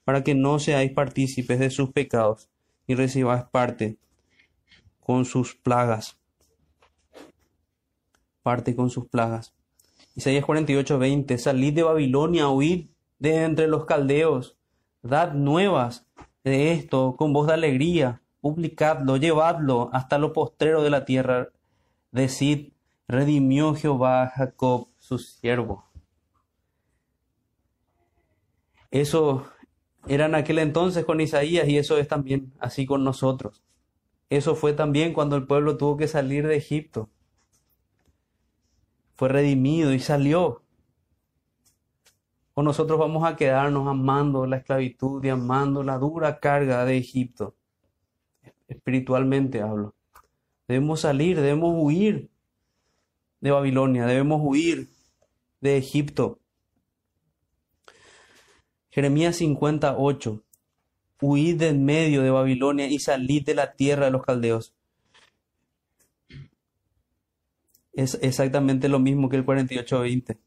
[0.04, 2.50] para que no seáis partícipes de sus pecados,
[2.88, 3.98] y recibáis parte
[5.00, 6.18] con sus plagas.
[8.42, 9.54] Parte con sus plagas.
[10.16, 12.88] Isaías 48, 20, salid de Babilonia, huid
[13.20, 14.58] de entre los caldeos,
[15.02, 16.06] dad nuevas
[16.44, 21.50] de esto con voz de alegría, publicadlo, llevadlo hasta lo postrero de la tierra,
[22.12, 22.74] decid,
[23.08, 25.86] redimió Jehová a Jacob, su siervo.
[28.92, 29.48] Eso
[30.08, 33.64] era en aquel entonces con Isaías y eso es también así con nosotros.
[34.30, 37.10] Eso fue también cuando el pueblo tuvo que salir de Egipto
[39.16, 40.64] fue redimido y salió.
[42.56, 47.56] O nosotros vamos a quedarnos amando la esclavitud y amando la dura carga de Egipto.
[48.68, 49.96] Espiritualmente hablo.
[50.68, 52.30] Debemos salir, debemos huir
[53.42, 54.90] de Babilonia, debemos huir
[55.62, 56.40] de Egipto.
[58.94, 60.44] Jeremías 58.
[61.20, 64.76] Huid de en medio de Babilonia y salid de la tierra de los caldeos.
[67.94, 70.38] es exactamente lo mismo que el 48-20.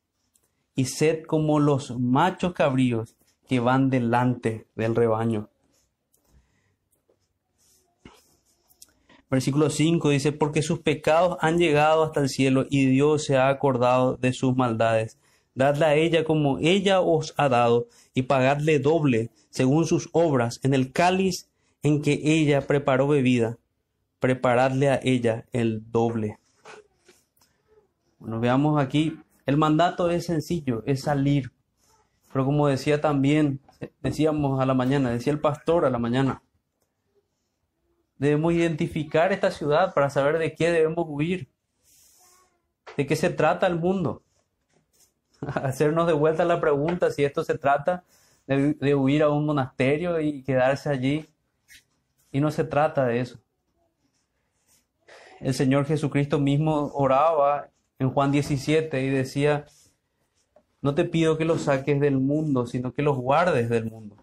[0.77, 3.17] Y sed como los machos cabríos
[3.49, 5.49] que van delante del rebaño.
[9.29, 13.49] Versículo 5 dice, porque sus pecados han llegado hasta el cielo y Dios se ha
[13.49, 15.19] acordado de sus maldades.
[15.57, 20.75] Dadle a ella como ella os ha dado y pagadle doble según sus obras en
[20.75, 21.49] el cáliz
[21.83, 23.59] en que ella preparó bebida.
[24.21, 26.39] Preparadle a ella el doble.
[28.21, 31.51] Bueno, veamos aquí, el mandato es sencillo, es salir.
[32.33, 33.61] Pero como decía también,
[34.01, 36.43] decíamos a la mañana, decía el pastor a la mañana,
[38.19, 41.49] Debemos identificar esta ciudad para saber de qué debemos huir.
[42.97, 44.23] ¿De qué se trata el mundo?
[45.55, 48.05] Hacernos de vuelta la pregunta si esto se trata
[48.47, 51.29] de, huir a un monasterio y quedarse allí.
[52.33, 53.39] Y no se trata de eso.
[55.41, 57.69] El Señor Jesucristo mismo oraba
[57.99, 59.67] en Juan 17 y decía,
[60.83, 64.17] no te pido que los saques del mundo, sino que los guardes del mundo.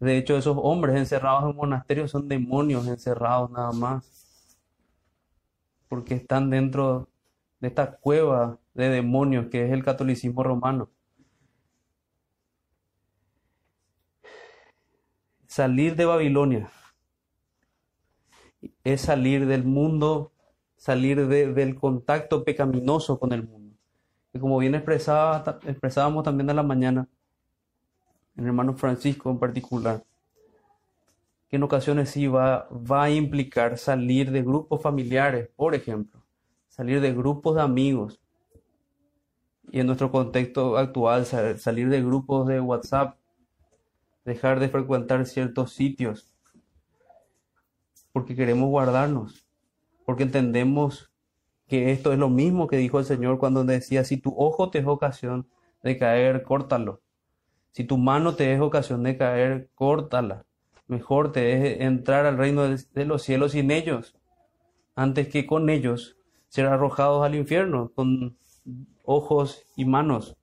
[0.00, 4.56] De hecho, esos hombres encerrados en monasterios son demonios encerrados nada más.
[5.88, 7.08] Porque están dentro
[7.60, 10.90] de esta cueva de demonios que es el catolicismo romano.
[15.46, 16.70] Salir de Babilonia
[18.84, 20.32] es salir del mundo,
[20.76, 23.76] salir del contacto pecaminoso con el mundo.
[24.32, 27.08] Y como bien expresaba, expresábamos también en la mañana,
[28.36, 30.04] el hermano Francisco en particular,
[31.48, 36.20] que en ocasiones sí va, va a implicar salir de grupos familiares, por ejemplo,
[36.78, 38.20] salir de grupos de amigos,
[39.72, 43.18] y en nuestro contexto actual salir de grupos de WhatsApp,
[44.24, 46.32] dejar de frecuentar ciertos sitios,
[48.12, 49.44] porque queremos guardarnos,
[50.06, 51.10] porque entendemos
[51.66, 54.78] que esto es lo mismo que dijo el Señor cuando decía, si tu ojo te
[54.78, 55.48] es ocasión
[55.82, 57.02] de caer, córtalo.
[57.72, 60.46] Si tu mano te es ocasión de caer, córtala.
[60.86, 64.16] Mejor te es entrar al reino de los cielos sin ellos,
[64.94, 66.17] antes que con ellos
[66.48, 68.36] ser arrojados al infierno, con
[69.04, 70.36] ojos y manos.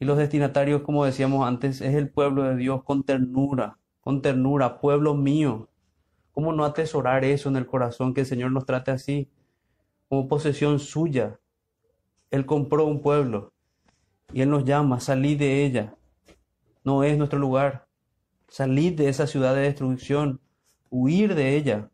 [0.00, 4.80] Y los destinatarios, como decíamos antes, es el pueblo de Dios con ternura, con ternura,
[4.80, 5.68] pueblo mío.
[6.32, 9.28] ¿Cómo no atesorar eso en el corazón, que el Señor nos trate así,
[10.08, 11.40] como posesión suya?
[12.30, 13.52] Él compró un pueblo
[14.32, 15.96] y Él nos llama, salid de ella.
[16.84, 17.86] No es nuestro lugar.
[18.48, 20.40] Salid de esa ciudad de destrucción,
[20.90, 21.90] huir de ella.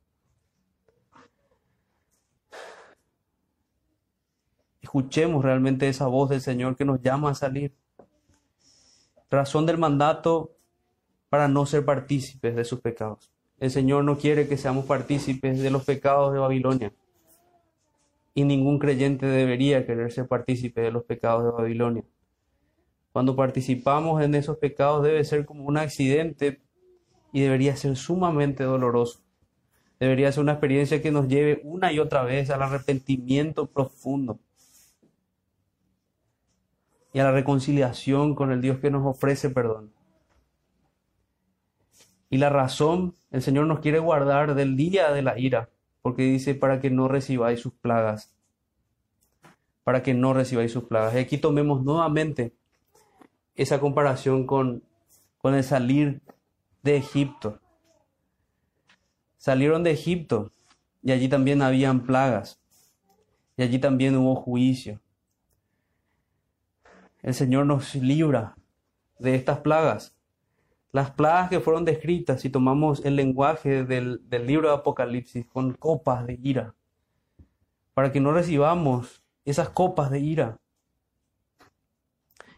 [4.95, 7.75] Escuchemos realmente esa voz del Señor que nos llama a salir.
[9.29, 10.53] Razón del mandato
[11.29, 13.29] para no ser partícipes de sus pecados.
[13.59, 16.93] El Señor no quiere que seamos partícipes de los pecados de Babilonia.
[18.35, 22.05] Y ningún creyente debería querer ser partícipe de los pecados de Babilonia.
[23.13, 26.61] Cuando participamos en esos pecados debe ser como un accidente
[27.33, 29.19] y debería ser sumamente doloroso.
[29.99, 34.39] Debería ser una experiencia que nos lleve una y otra vez al arrepentimiento profundo
[37.15, 39.93] y a la reconciliación con el Dios que nos ofrece perdón.
[42.29, 45.71] Y la razón, el Señor nos quiere guardar del día de la ira,
[46.03, 48.35] porque dice para que no recibáis sus plagas.
[49.85, 51.15] Para que no recibáis sus plagas.
[51.15, 52.53] Y aquí tomemos nuevamente
[53.55, 54.83] esa comparación con,
[55.39, 56.21] con el salir
[56.83, 57.61] de Egipto.
[59.37, 60.51] Salieron de Egipto
[61.01, 62.61] y allí también habían plagas.
[63.57, 65.01] Y allí también hubo juicio.
[67.25, 68.55] El Señor nos libra
[69.19, 70.15] de estas plagas.
[70.93, 76.27] Las plagas que fueron descritas, si tomamos el lenguaje del, libro de Apocalipsis, con copas
[76.27, 76.75] de ira,
[77.95, 80.61] para que no recibamos esas copas de ira.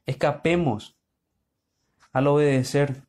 [0.05, 0.99] Escapemos
[2.13, 3.05] al obedecer.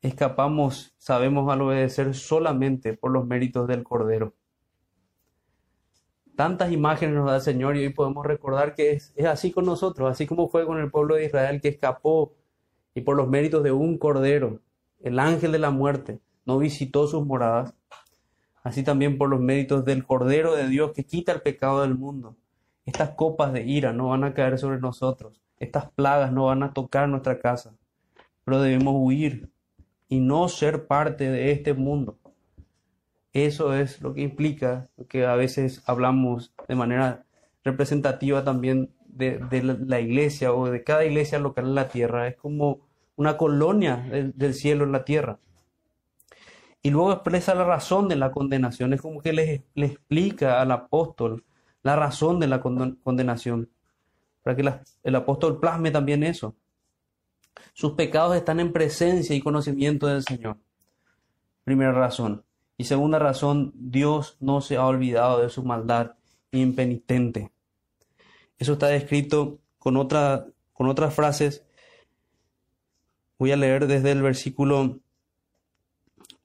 [0.00, 4.32] Escapamos, sabemos, al obedecer solamente por los méritos del Cordero.
[6.36, 10.10] Tantas imágenes nos da el Señor y hoy podemos recordar que es, así con nosotros,
[10.10, 12.34] así como fue con el pueblo de Israel que escapó
[12.92, 14.60] y por los méritos de un cordero,
[15.00, 17.74] el ángel de la muerte, no visitó sus moradas,
[18.64, 22.36] así también por los méritos del cordero de Dios que quita el pecado del mundo.
[22.84, 26.72] Estas copas de ira no van a caer sobre nosotros, estas plagas no van a
[26.72, 27.76] tocar nuestra casa,
[28.44, 29.50] pero debemos huir
[30.08, 32.18] y no ser parte de este mundo.
[33.34, 37.26] Eso es lo que implica que a veces hablamos de manera
[37.64, 42.28] representativa también de, la iglesia o de cada iglesia local en la tierra.
[42.28, 43.96] Es como una colonia
[44.36, 45.40] del, cielo en la tierra.
[46.80, 48.92] Y luego expresa la razón de la condenación.
[48.92, 51.44] Es como que le, explica al apóstol
[51.82, 53.68] la razón de la condenación.
[54.44, 54.72] Para que
[55.02, 56.54] el apóstol plasme también eso.
[57.72, 60.56] Sus pecados están en presencia y conocimiento del Señor.
[61.64, 62.43] Primera razón.
[62.76, 66.16] Y segunda razón, Dios no se ha olvidado de su maldad
[66.50, 67.50] impenitente.
[68.58, 71.64] Eso está descrito con, otra, con otras frases.
[73.38, 74.98] Voy a leer desde el versículo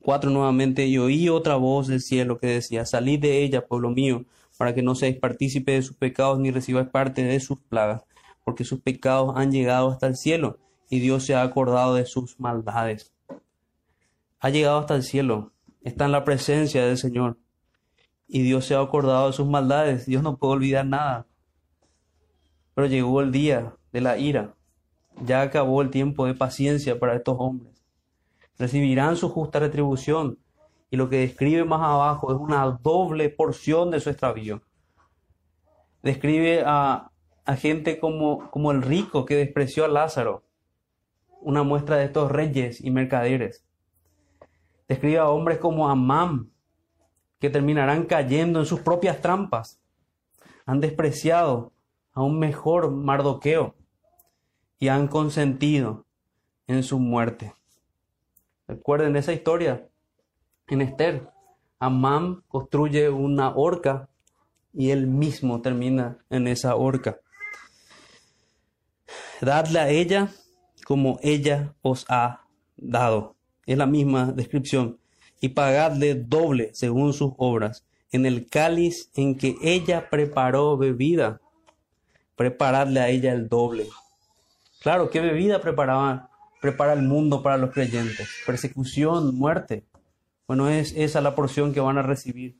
[0.01, 0.85] 4 nuevamente.
[0.85, 4.25] Y oí otra voz del cielo que decía, salid de ella, pueblo mío,
[4.57, 8.03] para que no seáis partícipe de sus pecados ni recibáis parte de sus plagas.
[8.43, 10.57] porque sus pecados han llegado hasta el cielo
[10.89, 13.13] y Dios se ha acordado de sus maldades.
[14.39, 15.51] Ha llegado hasta el cielo,
[15.81, 17.37] está en la presencia del Señor
[18.29, 20.05] y Dios se ha acordado de sus maldades.
[20.05, 21.25] Dios no puede olvidar nada.
[22.75, 24.53] Pero llegó el día de la ira.
[25.25, 27.73] Ya acabó el tiempo de paciencia para estos hombres.
[28.59, 30.37] Recibirán su justa retribución.
[30.91, 34.61] Y lo que describe más abajo es una doble porción de su extravío.
[36.03, 37.11] Describe a,
[37.45, 40.43] a gente como, como el rico que despreció a Lázaro.
[41.41, 43.65] Una muestra de estos reyes y mercaderes.
[44.89, 46.51] Describe a hombres como Amán,
[47.39, 49.79] que terminarán cayendo en sus propias trampas.
[50.65, 51.71] Han despreciado
[52.11, 53.75] a un mejor Mardoqueo
[54.79, 56.05] y han consentido
[56.65, 57.53] en su muerte.
[58.67, 59.87] Recuerden esa historia
[60.67, 61.29] en Esther.
[61.77, 64.09] Amán construye una horca
[64.73, 67.19] y él mismo termina en esa horca.
[69.39, 70.29] Dadle a ella
[70.83, 73.38] como ella os ha dado.
[73.69, 74.97] Es la misma descripción
[75.39, 77.85] y pagadle doble según sus obras.
[78.11, 81.39] En el cáliz en que ella preparó bebida,
[82.35, 83.85] preparadle a ella el doble.
[84.81, 88.27] Claro, ¿qué bebida preparaba, prepara el mundo para los creyentes?
[88.43, 89.83] Persecución, muerte.
[90.47, 92.57] Bueno, es esa la porción que van a recibir.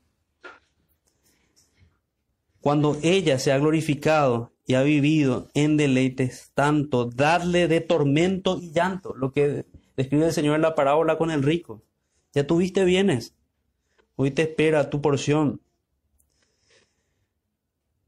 [2.62, 8.72] Cuando ella se ha glorificado y ha vivido en deleites tanto, dadle de tormento y
[8.72, 9.66] llanto, lo que
[10.00, 11.84] describe el Señor la parábola con el rico.
[12.32, 13.36] Ya tuviste bienes.
[14.16, 15.60] Hoy te espera tu porción.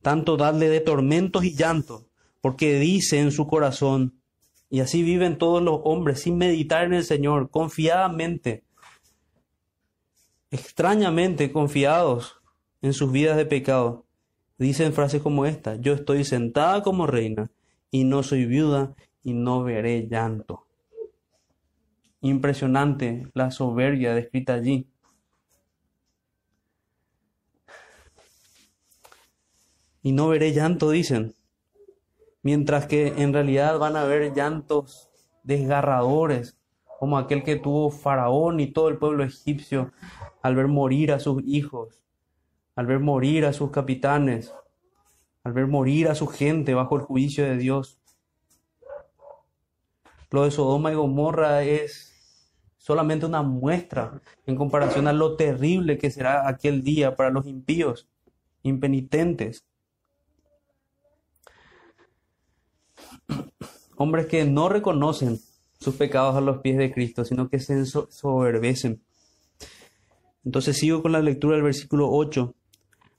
[0.02, 2.06] Tanto darle de tormentos y llantos,
[2.40, 4.22] porque dice en su corazón,
[4.70, 8.64] y así viven todos los hombres sin meditar en el Señor, confiadamente,
[10.50, 12.38] extrañamente confiados
[12.82, 14.06] en sus vidas de pecado.
[14.58, 17.52] Dicen frases como esta, yo estoy sentada como reina
[17.90, 20.71] y no soy viuda y no veré llanto.
[22.22, 24.88] Impresionante la soberbia descrita allí.
[30.04, 31.36] Y no veré llanto, dicen.
[32.44, 35.10] Mientras que en realidad van a haber llantos
[35.44, 36.58] desgarradores,
[37.00, 39.92] como aquel que tuvo Faraón y todo el pueblo egipcio
[40.44, 42.00] al ver morir a sus hijos,
[42.76, 44.54] al ver morir a sus capitanes,
[45.44, 48.00] al ver morir a su gente bajo el juicio de Dios.
[50.30, 52.11] Lo de Sodoma y Gomorra es
[52.92, 58.06] solamente una muestra en comparación a lo terrible que será aquel día para los impíos,
[58.64, 59.64] impenitentes.
[63.96, 65.40] Hombres que no reconocen
[65.80, 69.02] sus pecados a los pies de Cristo, sino que se soberbecen.
[70.44, 72.54] Entonces sigo con la lectura del versículo 8.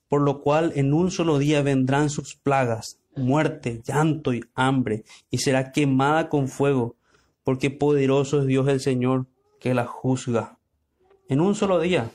[0.07, 5.39] Por lo cual en un solo día vendrán sus plagas, muerte, llanto y hambre, y
[5.39, 6.97] será quemada con fuego,
[7.43, 9.29] porque poderoso es Dios el Señor
[9.63, 10.59] que la juzga
[11.29, 12.11] en un solo día.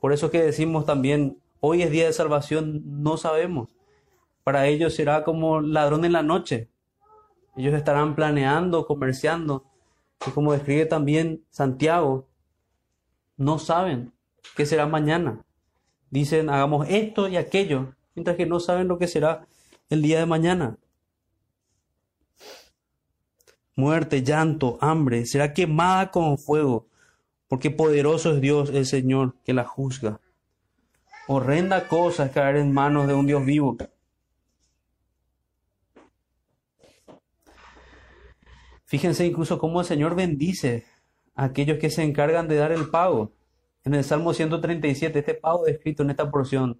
[0.00, 3.76] Por eso que decimos también, hoy es día de salvación, no sabemos.
[4.42, 6.68] Para ellos será como ladrón en la noche.
[7.56, 9.70] Ellos estarán planeando, comerciando.
[10.26, 12.28] Y como describe también Santiago,
[13.36, 14.12] no saben
[14.56, 15.44] qué será mañana.
[16.10, 19.46] Dicen, hagamos esto y aquello, mientras que no saben lo que será
[19.90, 20.76] el día de mañana
[23.74, 26.86] muerte, llanto, hambre, será quemada con fuego,
[27.48, 30.20] porque poderoso es Dios el Señor que la juzga.
[31.28, 33.76] Horrenda cosa es caer en manos de un Dios vivo.
[38.84, 40.84] Fíjense incluso cómo el Señor bendice
[41.34, 43.32] a aquellos que se encargan de dar el pago.
[43.84, 46.78] En el Salmo 137, este pago descrito en esta porción,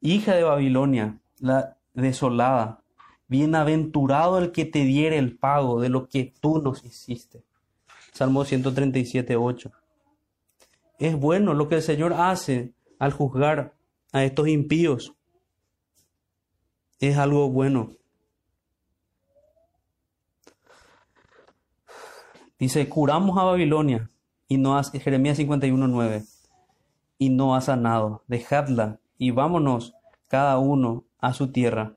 [0.00, 2.82] hija de Babilonia, la desolada,
[3.28, 7.42] Bienaventurado el que te diere el pago de lo que tú nos hiciste.
[8.12, 9.72] Salmo 137, 8.
[10.98, 13.74] Es bueno lo que el Señor hace al juzgar
[14.12, 15.14] a estos impíos.
[17.00, 17.90] Es algo bueno.
[22.58, 24.10] Dice, curamos a Babilonia
[24.48, 26.24] y no has, Jeremías 51, 9,
[27.18, 28.22] y no ha sanado.
[28.28, 29.94] Dejadla y vámonos
[30.28, 31.95] cada uno a su tierra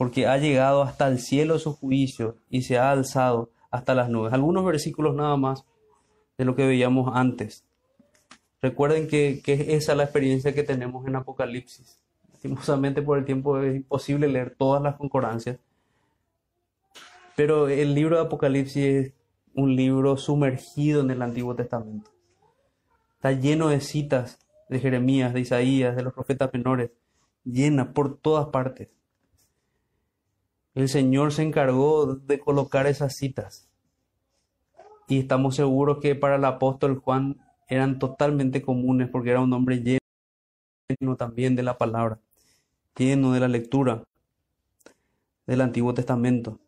[0.00, 4.32] porque ha llegado hasta el cielo su juicio y se ha alzado hasta las nubes.
[4.32, 5.66] Algunos versículos nada más
[6.38, 7.66] de lo que veíamos antes.
[8.62, 12.00] Recuerden que, que esa es la experiencia que tenemos en Apocalipsis.
[12.32, 15.58] Lastimosamente por el tiempo es imposible leer todas las concordancias.
[17.36, 19.12] Pero el libro de Apocalipsis es
[19.54, 22.10] un libro sumergido en el Antiguo Testamento.
[23.16, 24.38] Está lleno de citas
[24.70, 26.90] de Jeremías, de Isaías, de los profetas menores,
[27.44, 28.88] llena por todas partes.
[30.74, 33.68] El Señor se encargó de colocar esas citas.
[35.08, 39.82] Y estamos seguros que para el apóstol Juan eran totalmente comunes porque era un hombre
[39.82, 42.20] lleno también de la palabra,
[42.96, 44.04] lleno de la lectura
[45.46, 46.60] del Antiguo Testamento.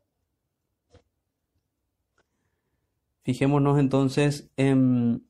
[3.24, 5.24] Fijémonos entonces en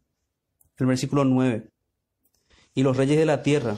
[0.79, 1.69] el versículo 9.
[2.75, 3.77] Y los reyes de la tierra,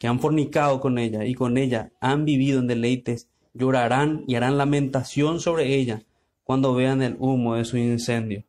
[0.00, 4.58] que han fornicado con ella y con ella han vivido en deleites, llorarán y harán
[4.58, 6.02] lamentación sobre ella
[6.44, 8.44] cuando vean el humo de su incendio.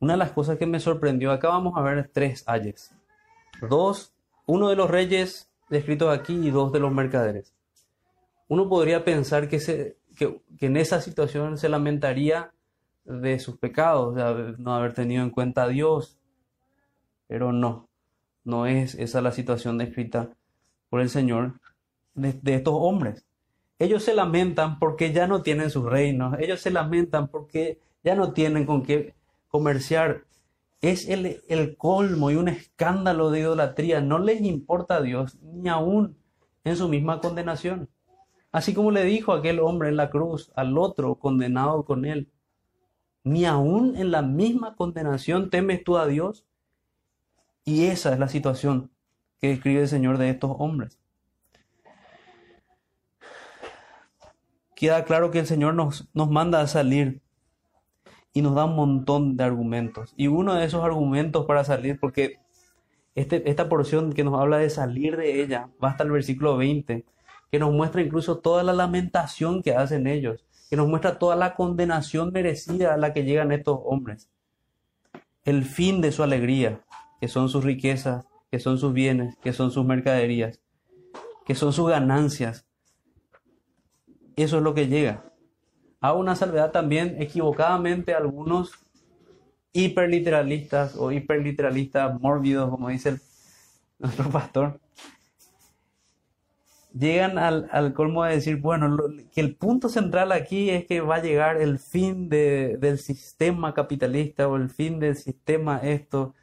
[0.00, 2.94] Una de las cosas que me sorprendió, acá vamos a ver tres ayes.
[3.68, 4.14] Dos,
[4.46, 7.54] uno de los reyes descritos aquí y dos de los mercaderes.
[8.48, 9.96] Uno podría pensar que,
[10.60, 12.52] en esa situación se lamentaría
[13.04, 16.18] de sus pecados, de no haber tenido en cuenta a Dios.
[17.26, 17.88] Pero no,
[18.44, 20.30] no es esa la situación descrita
[20.88, 21.60] por el Señor
[22.14, 23.26] de, estos hombres.
[23.78, 28.32] Ellos se lamentan porque ya no tienen sus reinos, ellos se lamentan porque ya no
[28.32, 29.14] tienen con qué
[29.48, 30.24] comerciar.
[30.80, 34.00] Es el, el colmo y un escándalo de idolatría.
[34.00, 36.16] No les importa a Dios, ni aún
[36.64, 37.88] en su misma condenación.
[38.52, 42.30] Así como le dijo aquel hombre en la cruz al otro condenado con él,
[43.24, 46.46] ni aún en la misma condenación temes tú a Dios.
[47.64, 48.90] Y esa es la situación
[49.40, 50.97] que describe el Señor de estos hombres.
[54.78, 57.20] Queda claro que el Señor nos, nos manda a salir
[58.32, 60.14] y nos da un montón de argumentos.
[60.16, 62.38] Y uno de esos argumentos para salir, porque
[63.16, 67.04] este, esta porción que nos habla de salir de ella, va hasta el versículo 20,
[67.50, 71.54] que nos muestra incluso toda la lamentación que hacen ellos que nos muestra toda la
[71.54, 74.28] condenación merecida a la que llegan estos hombres.
[75.44, 76.80] El fin de su alegría,
[77.20, 80.60] que son sus riquezas, que son sus bienes, que son sus mercaderías,
[81.46, 82.66] que son sus ganancias.
[84.38, 85.24] Eso es lo que llega.
[86.00, 88.70] A una salvedad también equivocadamente algunos
[89.72, 93.18] hiperliteralistas o hiperliteralistas mórbidos, como dice
[93.98, 94.80] nuestro pastor,
[96.96, 98.96] llegan al, colmo de decir, bueno,
[99.32, 104.46] que el punto central aquí es que va a llegar el fin del sistema capitalista
[104.46, 106.36] o el fin del sistema esto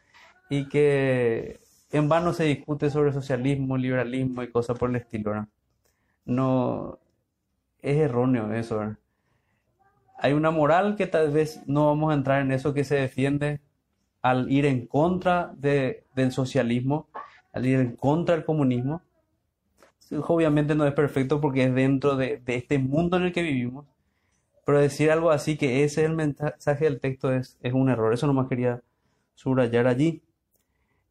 [0.49, 1.61] y que
[1.93, 5.47] en vano se discute sobre socialismo, liberalismo y cosas por el estilo.
[6.25, 6.99] No,
[7.91, 8.95] es erróneo eso.
[10.17, 13.61] Hay una moral que tal vez no vamos a entrar en eso que se defiende
[14.21, 17.07] al ir en contra de, del socialismo,
[17.53, 19.01] al ir en contra del comunismo
[20.11, 23.85] obviamente no es perfecto porque es dentro de, este mundo en el que vivimos,
[24.65, 28.13] pero decir algo así que ese es el mensaje del texto es, es un error.
[28.13, 28.81] Eso nomás quería
[29.35, 30.23] subrayar allí.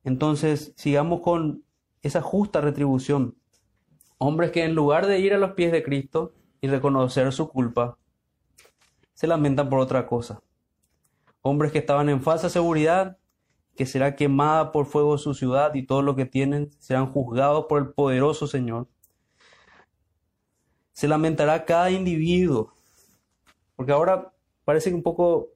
[0.03, 1.62] Entonces, sigamos con
[2.03, 3.37] esa justa retribución.
[4.18, 6.33] Hombres que en lugar de ir a los pies de Cristo
[6.65, 7.99] y reconocer su culpa,
[9.12, 10.41] se lamentan por otra cosa.
[11.43, 13.19] Hombres que estaban en falsa seguridad,
[13.77, 17.83] que será quemada por fuego su ciudad y todo lo que tienen serán juzgados por
[17.83, 18.89] el poderoso Señor.
[20.93, 22.73] Se lamentará cada individuo,
[23.77, 24.33] porque ahora
[24.65, 25.51] parece un poco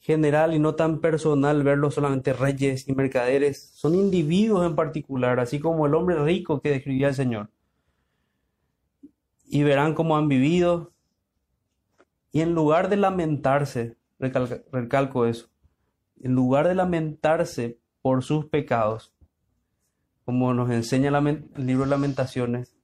[0.00, 5.60] general y no tan personal verlos solamente reyes y mercaderes, son individuos en particular, así
[5.60, 7.48] como el hombre rico que describía el Señor.
[9.52, 10.92] Y verán cómo han vivido,
[12.32, 15.48] y en lugar de lamentarse, recalco eso,
[16.22, 19.12] en lugar de lamentarse por sus pecados,
[20.24, 22.76] como nos enseña el libro de lamentaciones,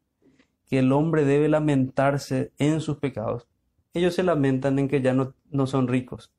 [0.66, 3.46] que el hombre debe lamentarse en sus pecados.
[3.94, 6.32] Ellos se lamentan en que ya no, no son ricos.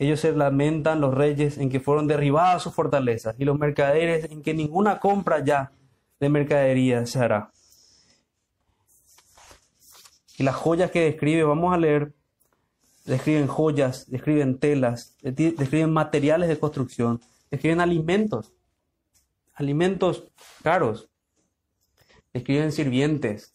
[0.00, 4.42] Ellos se lamentan, los reyes, en que fueron derribadas sus fortalezas y los mercaderes en
[4.42, 5.70] que ninguna compra ya
[6.18, 7.52] de mercadería se hará.
[10.38, 12.14] Y las joyas que describe, vamos a leer
[13.04, 17.20] describen joyas, describen telas, describen materiales de construcción,
[17.50, 18.52] describen alimentos,
[19.54, 20.28] alimentos
[20.62, 21.08] caros,
[22.32, 23.52] describen sirvientes,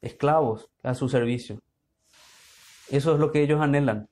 [0.00, 1.60] esclavos a su servicio.
[2.88, 4.08] Eso es lo que ellos anhelan.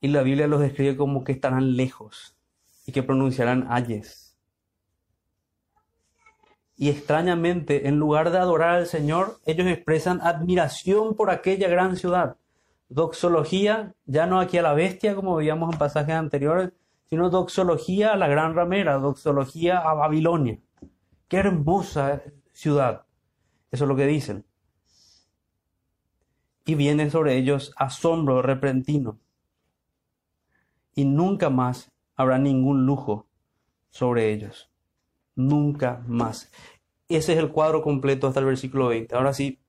[0.00, 2.36] Y la Biblia los describe como que estarán lejos
[2.84, 4.25] y que pronunciarán ayes.
[6.78, 12.36] Y extrañamente, en lugar de adorar al Señor, ellos expresan admiración por aquella gran ciudad.
[12.90, 16.72] Doxología, ya no aquí a la bestia, como veíamos en pasajes anteriores,
[17.06, 20.58] sino doxología a la gran ramera, doxología a Babilonia.
[21.28, 22.22] Qué hermosa
[22.52, 23.06] ciudad.
[23.70, 24.44] Eso es lo que dicen.
[26.66, 29.18] Y viene sobre ellos asombro repentino.
[30.94, 33.28] Y nunca más habrá ningún lujo
[33.90, 34.70] sobre ellos
[35.36, 36.50] nunca más.
[37.08, 39.14] ese es el cuadro completo hasta el versículo 20.
[39.14, 39.60] Ahora sí,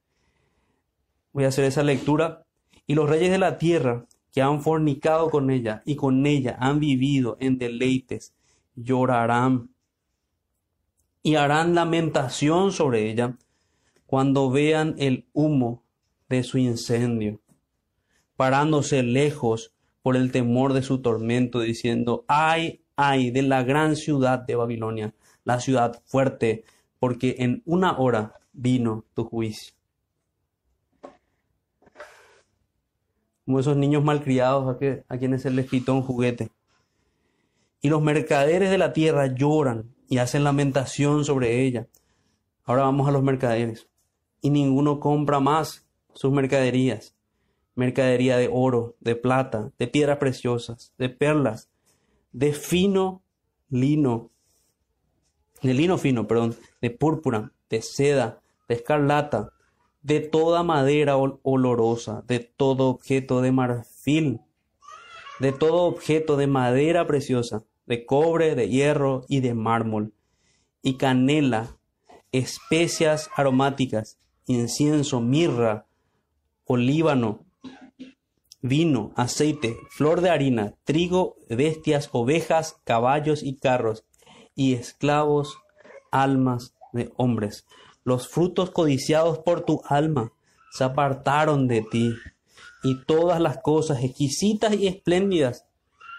[1.34, 2.46] voy a hacer esa lectura.
[2.88, 6.80] Y los reyes de la tierra que han fornicado con ella y con ella han
[6.80, 8.34] vivido en deleites,
[8.76, 9.70] llorarán
[11.22, 13.38] y harán lamentación sobre ella
[14.06, 15.84] cuando vean el humo
[16.30, 17.42] de su incendio,
[18.36, 24.40] parándose lejos por el temor de su tormento, diciendo, ay, ay de la gran ciudad
[24.40, 25.14] de Babilonia,
[25.48, 26.66] la ciudad fuerte,
[27.00, 29.74] porque en una hora vino tu juicio.
[33.46, 36.52] Como esos niños malcriados a, que, a quienes se les quitó un juguete.
[37.80, 41.88] Y los mercaderes de la tierra lloran y hacen lamentación sobre ella.
[42.66, 43.88] Ahora vamos a los mercaderes.
[44.42, 47.16] Y ninguno compra más sus mercaderías.
[47.74, 51.70] Mercadería de oro, de plata, de piedras preciosas, de perlas,
[52.34, 53.24] de fino
[53.70, 54.30] lino,
[55.68, 58.40] de lino fino, perdón, de púrpura, de seda,
[58.70, 59.52] de escarlata,
[60.02, 64.40] de toda madera olorosa, de todo objeto de marfil,
[65.42, 70.14] de todo objeto de madera preciosa, de cobre, de hierro y de mármol,
[70.82, 71.76] y canela,
[72.32, 75.86] especias aromáticas, incienso, mirra,
[76.64, 77.46] olíbano,
[78.62, 84.06] vino, aceite, flor de harina, trigo, bestias, ovejas, caballos y carros,
[84.58, 85.58] y esclavos,
[86.12, 87.66] almas de hombres.
[88.04, 90.34] Los frutos codiciados por tu alma
[90.72, 92.14] se apartaron de ti,
[92.84, 95.66] y todas las cosas exquisitas y espléndidas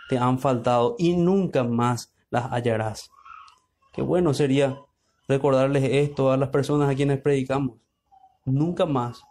[0.09, 3.11] te han faltado y nunca más las hallarás.
[3.93, 4.79] Qué bueno sería
[5.27, 7.79] recordarles esto a las personas a quienes predicamos.
[8.45, 9.23] Nunca más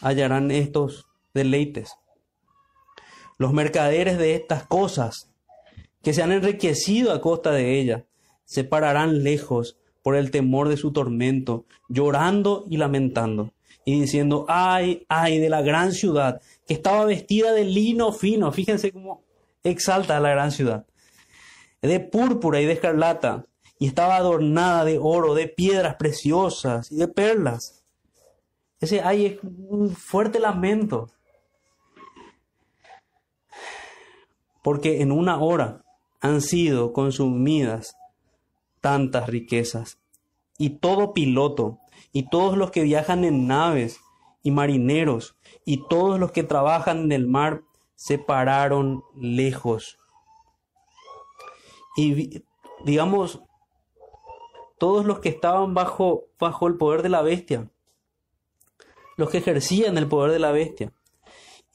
[0.00, 1.96] hallarán estos deleites.
[3.38, 5.30] Los mercaderes de estas cosas
[6.06, 8.06] que se han enriquecido a costa de ella
[8.44, 13.52] se pararán lejos por el temor de su tormento, llorando y lamentando,
[13.84, 18.52] y diciendo, ay, ay, de la gran ciudad, que estaba vestida de lino fino.
[18.52, 19.24] Fíjense cómo
[19.64, 20.86] exalta la gran ciudad,
[21.82, 23.46] de púrpura y de escarlata,
[23.80, 27.82] y estaba adornada de oro, de piedras preciosas y de perlas.
[28.78, 31.10] Ese hay es un fuerte lamento.
[34.62, 35.82] Porque en una hora
[36.26, 37.96] han sido consumidas
[38.80, 39.98] tantas riquezas.
[40.58, 41.78] Y todo piloto,
[42.12, 44.00] y todos los que viajan en naves,
[44.42, 47.62] y marineros, y todos los que trabajan en el mar
[47.96, 49.98] se pararon lejos.
[51.96, 52.42] Y
[52.84, 53.40] digamos,
[54.78, 57.68] todos los que estaban bajo, bajo el poder de la bestia,
[59.16, 60.92] los que ejercían el poder de la bestia,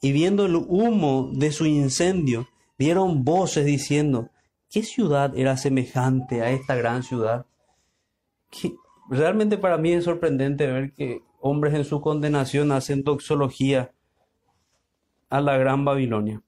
[0.00, 2.48] y viendo el humo de su incendio,
[2.78, 4.30] dieron voces diciendo,
[4.72, 7.46] ¿qué ciudad era semejante a esta gran ciudad?
[9.08, 13.92] realmente para mí es sorprendente ver que hombres en su condenación hacen doxología
[15.28, 16.42] a la gran Babilonia.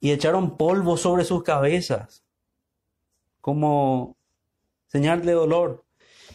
[0.00, 2.24] Y echaron polvo sobre sus cabezas
[3.40, 4.16] como
[4.86, 5.84] señal de dolor.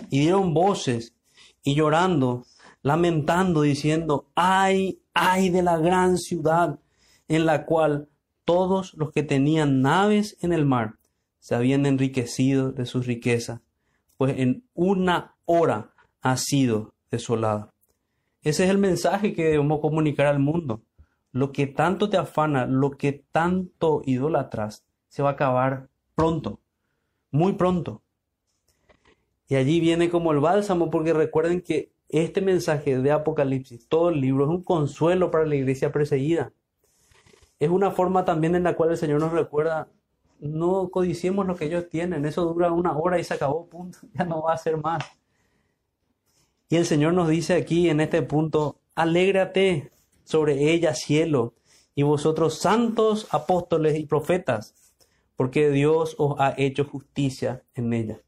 [0.10, 1.16] Y dieron voces
[1.64, 2.46] y llorando,
[2.82, 6.80] lamentando, diciendo, ay, ay de la gran ciudad
[7.28, 8.10] en la cual
[8.48, 10.94] todos los que tenían naves en el mar
[11.38, 13.60] se habían enriquecido de sus riquezas,
[14.16, 15.92] pues en una hora
[16.22, 17.74] ha sido desolada.
[18.44, 20.82] Ese es el mensaje que debemos comunicar al mundo
[21.34, 26.62] lo que tanto te afana, lo que tanto idolatras, se va a acabar pronto,
[27.32, 28.02] muy pronto.
[29.50, 34.22] Y allí viene como el bálsamo, porque recuerden que este mensaje de Apocalipsis, todo el
[34.22, 36.54] libro, es un consuelo para la iglesia perseguida.
[37.60, 39.88] Es una forma también en la cual el Señor nos recuerda,
[40.40, 44.26] no codiciemos lo que ellos tienen, eso dura una hora y se acabó, punto, ya
[44.26, 45.04] no va a ser más.
[46.70, 49.92] Y el Señor nos dice aquí en este punto, alégrate,
[50.24, 51.54] sobre ella cielo,
[51.96, 54.76] y vosotros santos apóstoles y profetas,
[55.36, 58.20] porque Dios os ha hecho justicia en ella.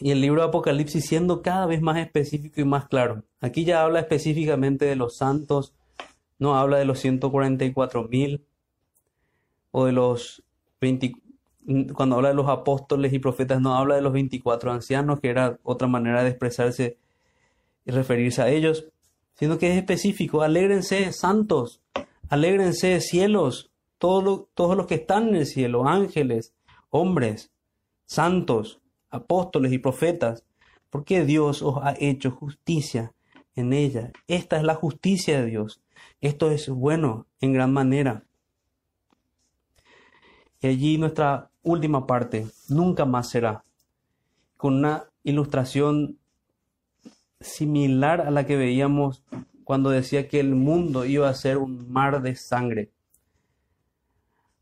[0.00, 3.24] Y el libro de Apocalipsis siendo cada vez más específico y más claro.
[3.40, 5.74] Aquí ya habla específicamente de los santos,
[6.38, 8.44] no habla de los 144 mil
[9.70, 10.42] o de los
[10.80, 11.12] 20,
[11.94, 15.58] cuando habla de los apóstoles y profetas, no habla de los 24 ancianos, que era
[15.62, 16.98] otra manera de expresarse
[17.84, 18.88] y referirse a ellos,
[19.34, 20.42] sino que es específico.
[20.42, 21.80] Alégrense, santos,
[22.28, 26.54] alégrense, cielos, todos todos los que están en el cielo, ángeles,
[26.90, 27.50] hombres,
[28.06, 28.80] santos,
[29.10, 30.44] apóstoles y profetas,
[30.90, 33.12] porque Dios os ha hecho justicia
[33.54, 34.12] en ella.
[34.26, 35.80] Esta es la justicia de Dios.
[36.20, 38.24] Esto es bueno en gran manera.
[40.60, 43.64] Y allí nuestra última parte, nunca más será.
[44.56, 46.18] con una ilustración
[47.40, 49.22] similar a la que veíamos
[49.62, 52.90] cuando decía que el mundo iba a ser un mar de sangre.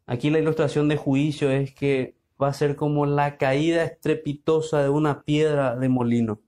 [0.05, 4.91] Aquí la ilustración de juicio es que va a ser como la caída estrepitosa de
[4.91, 6.41] una piedra de molino.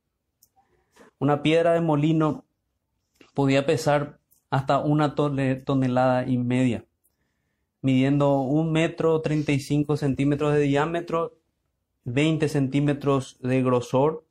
[1.18, 2.44] Una piedra de molino
[3.32, 4.17] podía pesar
[4.50, 6.84] hasta una tonelada y media,
[7.82, 11.36] midiendo un metro 35 centímetros de diámetro,
[12.04, 14.24] 20 centímetros de grosor,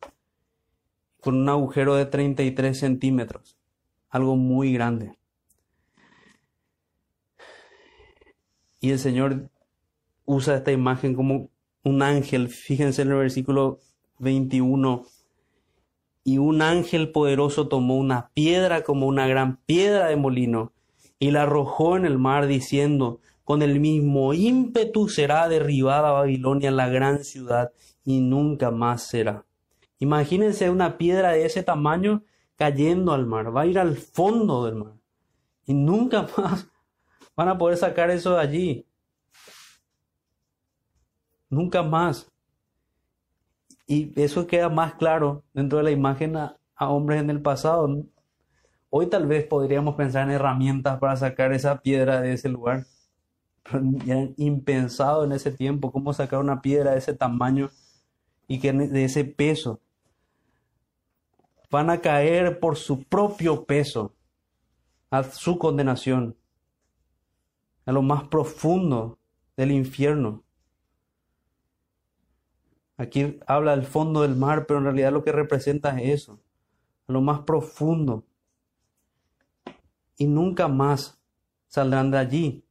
[1.20, 3.58] con un agujero de 33 centímetros,
[4.10, 5.18] algo muy grande.
[8.80, 9.50] Y el Señor
[10.26, 11.50] usa esta imagen como
[11.84, 12.50] un ángel.
[12.50, 13.80] Fíjense en el versículo
[14.20, 15.06] 21.
[16.28, 20.74] Y un ángel poderoso tomó una piedra como una gran piedra de molino
[21.20, 26.90] y la arrojó en el mar diciendo, con el mismo ímpetu será derribada Babilonia, la
[26.90, 27.72] gran ciudad,
[28.04, 29.46] y nunca más será.
[30.00, 32.24] Imagínense una piedra de ese tamaño
[32.58, 34.96] cayendo al mar, va a ir al fondo del mar,
[35.66, 36.68] y nunca más
[37.38, 38.86] van a poder sacar eso de allí.
[41.50, 42.30] Nunca más.
[43.88, 47.90] Y eso queda más claro dentro de la imagen a, hombres en el pasado.
[48.90, 52.86] Hoy tal vez podríamos pensar en herramientas para sacar esa piedra de ese lugar.
[53.64, 57.70] Pero ya impensado en ese tiempo cómo sacar una piedra de ese tamaño
[58.48, 59.80] y que de ese peso.
[61.72, 64.14] Van a caer por su propio peso
[65.10, 66.36] a su condenación,
[67.86, 69.18] a lo más profundo
[69.56, 70.44] del infierno.
[72.98, 76.40] Aquí habla del fondo del mar, pero en realidad lo que representa es eso,
[77.08, 78.26] lo más profundo.
[80.18, 81.22] Y nunca más
[81.68, 82.66] saldrán de allí.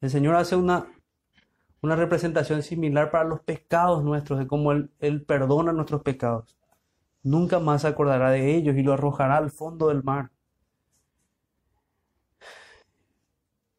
[0.00, 0.86] El Señor hace una,
[1.80, 6.56] una representación similar para los pecados nuestros, de cómo él, él perdona nuestros pecados.
[7.24, 10.30] Nunca más se acordará de ellos y lo arrojará al fondo del mar.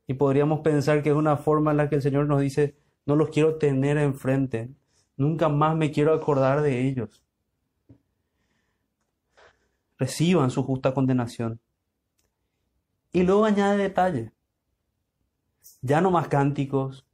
[0.07, 2.75] Y podríamos pensar que es una forma en la que el Señor nos dice,
[3.05, 4.69] no los quiero tener enfrente,
[5.17, 7.23] Nunca más me quiero acordar de ellos.
[9.97, 11.59] Reciban su justa condenación.
[13.11, 14.31] Y luego añade detalle.
[15.81, 17.05] Ya no más cánticos,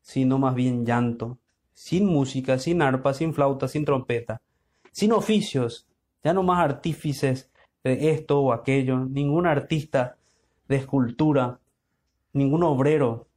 [0.00, 1.38] sino más bien llanto,
[1.72, 4.40] sin música, sin arpa, sin flauta, sin trompeta,
[4.92, 5.88] sin oficios,
[6.22, 7.50] ya no más artífices
[7.82, 10.16] de esto o aquello, ningún artista
[10.68, 11.60] de escultura,
[12.32, 13.29] ningún obrero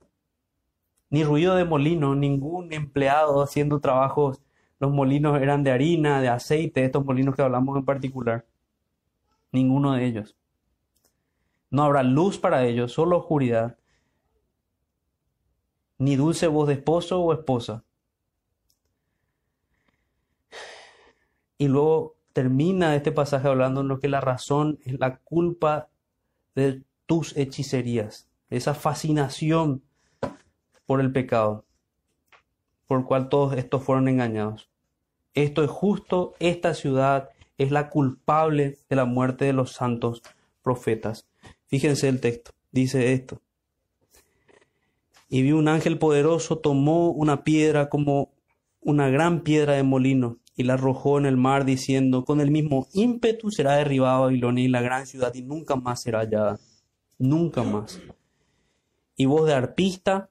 [1.13, 4.41] ni ruido de molino, ningún empleado haciendo trabajos.
[4.79, 8.47] Los molinos eran de harina, de aceite, estos molinos que hablamos en particular.
[9.51, 10.35] Ninguno de ellos.
[11.69, 13.77] No habrá luz para ellos, solo oscuridad.
[15.99, 17.83] Ni dulce voz de esposo o esposa.
[21.59, 25.89] Y luego termina este pasaje hablando en lo que la razón es la culpa
[26.55, 29.83] de tus hechicerías, esa fascinación
[30.85, 31.65] por el pecado,
[32.87, 34.69] por cual todos estos fueron engañados.
[35.33, 40.21] Esto es justo, esta ciudad es la culpable de la muerte de los santos
[40.61, 41.27] profetas.
[41.65, 43.41] Fíjense el texto, dice esto.
[45.29, 48.33] Y vi un ángel poderoso, tomó una piedra como
[48.81, 52.87] una gran piedra de molino y la arrojó en el mar diciendo, con el mismo
[52.93, 56.59] ímpetu será derribada Babilonia y la gran ciudad y nunca más será hallada.
[57.17, 57.99] Nunca más.
[59.15, 60.29] Y voz de arpista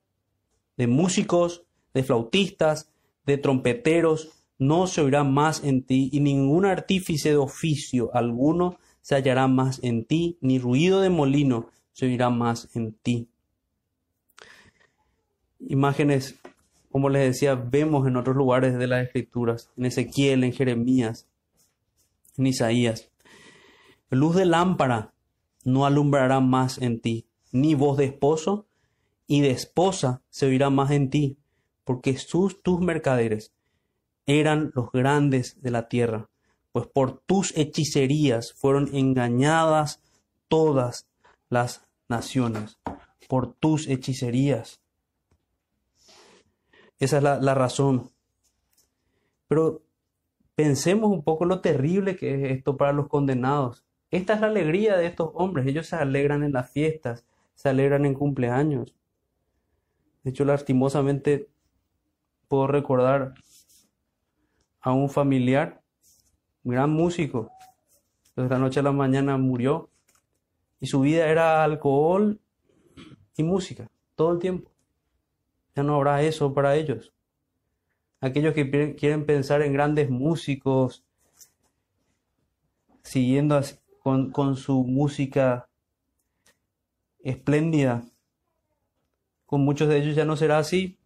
[0.76, 1.64] de músicos,
[1.94, 2.90] de flautistas,
[3.26, 9.16] de trompeteros, no se oirá más en ti, y ningún artífice de oficio alguno se
[9.16, 13.28] hallará más en ti, ni ruido de molino se oirá más en ti.
[15.58, 16.36] Imágenes,
[16.90, 21.26] como les decía, vemos en otros lugares de las Escrituras, en Ezequiel, en Jeremías,
[22.36, 23.10] en Isaías.
[24.10, 25.12] Luz de lámpara
[25.64, 28.66] no alumbrará más en ti, ni voz de esposo
[29.26, 31.38] y de esposa se oirá más en ti,
[31.84, 33.52] porque sus, tus mercaderes
[34.26, 36.28] eran los grandes de la tierra,
[36.72, 40.00] pues por tus hechicerías fueron engañadas
[40.48, 41.08] todas
[41.48, 42.78] las naciones,
[43.28, 44.80] por tus hechicerías.
[46.98, 48.10] Esa es la, la razón.
[49.48, 49.82] Pero
[50.54, 53.84] pensemos un poco lo terrible que es esto para los condenados.
[54.10, 55.66] Esta es la alegría de estos hombres.
[55.66, 58.94] Ellos se alegran en las fiestas, se alegran en cumpleaños.
[60.22, 61.48] De hecho, lastimosamente
[62.48, 63.34] puedo recordar
[64.80, 65.82] a un familiar,
[66.64, 67.50] gran músico,
[68.36, 69.90] de la noche a la mañana murió
[70.80, 72.40] y su vida era alcohol
[73.36, 74.70] y música todo el tiempo.
[75.74, 77.12] Ya no habrá eso para ellos.
[78.20, 81.04] aquellos que quieren pensar en grandes músicos,
[83.02, 83.60] siguiendo
[84.00, 85.68] con, con su música
[87.24, 88.04] espléndida,
[89.52, 90.96] con muchos de ellos ya no será así,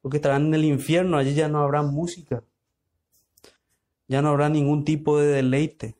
[0.00, 2.44] porque estarán en el infierno, allí ya no habrá música,
[4.06, 5.96] ya no habrá ningún tipo de deleite,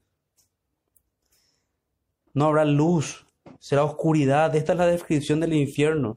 [2.32, 3.26] no habrá luz,
[3.59, 6.16] será oscuridad, esta es la descripción del infierno.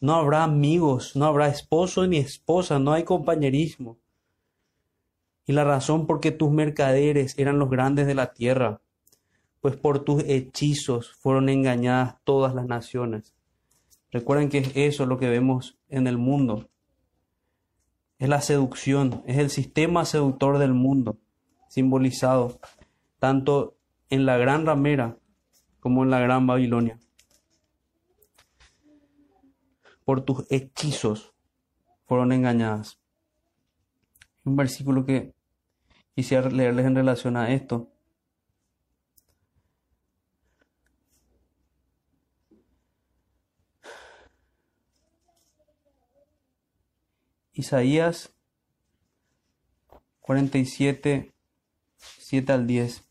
[0.00, 3.98] No habrá amigos, no habrá esposo ni esposa, no hay compañerismo.
[5.44, 8.80] Y la razón por qué tus mercaderes eran los grandes de la tierra,
[9.60, 13.34] pues por tus hechizos fueron engañadas todas las naciones.
[14.10, 16.68] Recuerden que es eso lo que vemos en el mundo.
[18.18, 21.18] Es la seducción, es el sistema seductor del mundo,
[21.68, 22.58] simbolizado
[23.18, 23.76] tanto
[24.10, 25.18] en la gran ramera
[25.80, 26.98] como en la gran Babilonia.
[30.04, 31.34] Por tus hechizos
[32.06, 32.98] fueron engañadas.
[34.44, 35.34] Un versículo que
[36.14, 37.92] quisiera leerles en relación a esto.
[47.58, 48.30] Isaías
[50.20, 51.32] 47,
[51.96, 53.02] 7 al 10.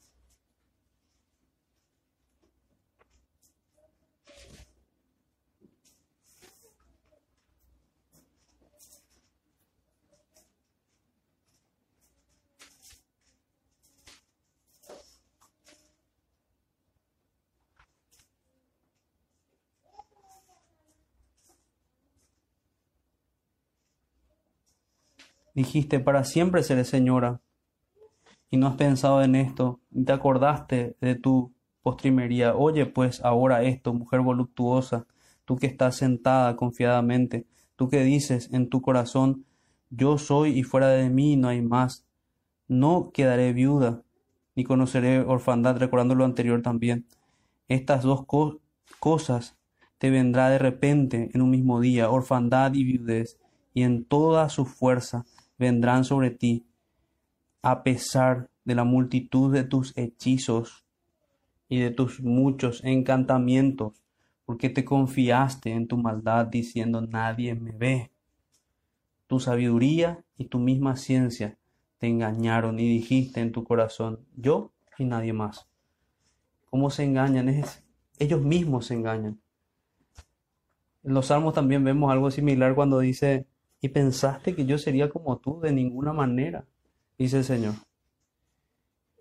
[25.57, 27.41] Dijiste, para siempre seré señora,
[28.51, 31.51] y no has pensado en esto, ni te acordaste de tu
[31.81, 32.55] postrimería.
[32.55, 35.07] Oye, pues, ahora esto, mujer voluptuosa,
[35.45, 39.45] tú que estás sentada confiadamente, tú que dices en tu corazón,
[39.89, 42.05] yo soy y fuera de mí no hay más.
[42.67, 44.03] No quedaré viuda,
[44.55, 47.07] ni conoceré orfandad, recordando lo anterior también.
[47.67, 48.59] Estas dos co-
[48.99, 49.57] cosas
[49.97, 53.39] te vendrá de repente en un mismo día, orfandad y viudez,
[53.73, 55.25] y en toda su fuerza
[55.57, 56.65] vendrán sobre ti,
[57.61, 60.85] a pesar de la multitud de tus hechizos
[61.69, 64.03] y de tus muchos encantamientos,
[64.45, 68.11] porque te confiaste en tu maldad diciendo nadie me ve.
[69.27, 71.57] Tu sabiduría y tu misma ciencia
[71.97, 75.67] te engañaron y dijiste en tu corazón yo y nadie más.
[76.69, 77.49] ¿Cómo se engañan?
[77.49, 77.83] Es,
[78.19, 79.39] ellos mismos se engañan.
[81.03, 83.47] En los salmos también vemos algo similar cuando dice,
[83.81, 86.65] y pensaste que yo sería como tú de ninguna manera,
[87.17, 87.75] dice el Señor.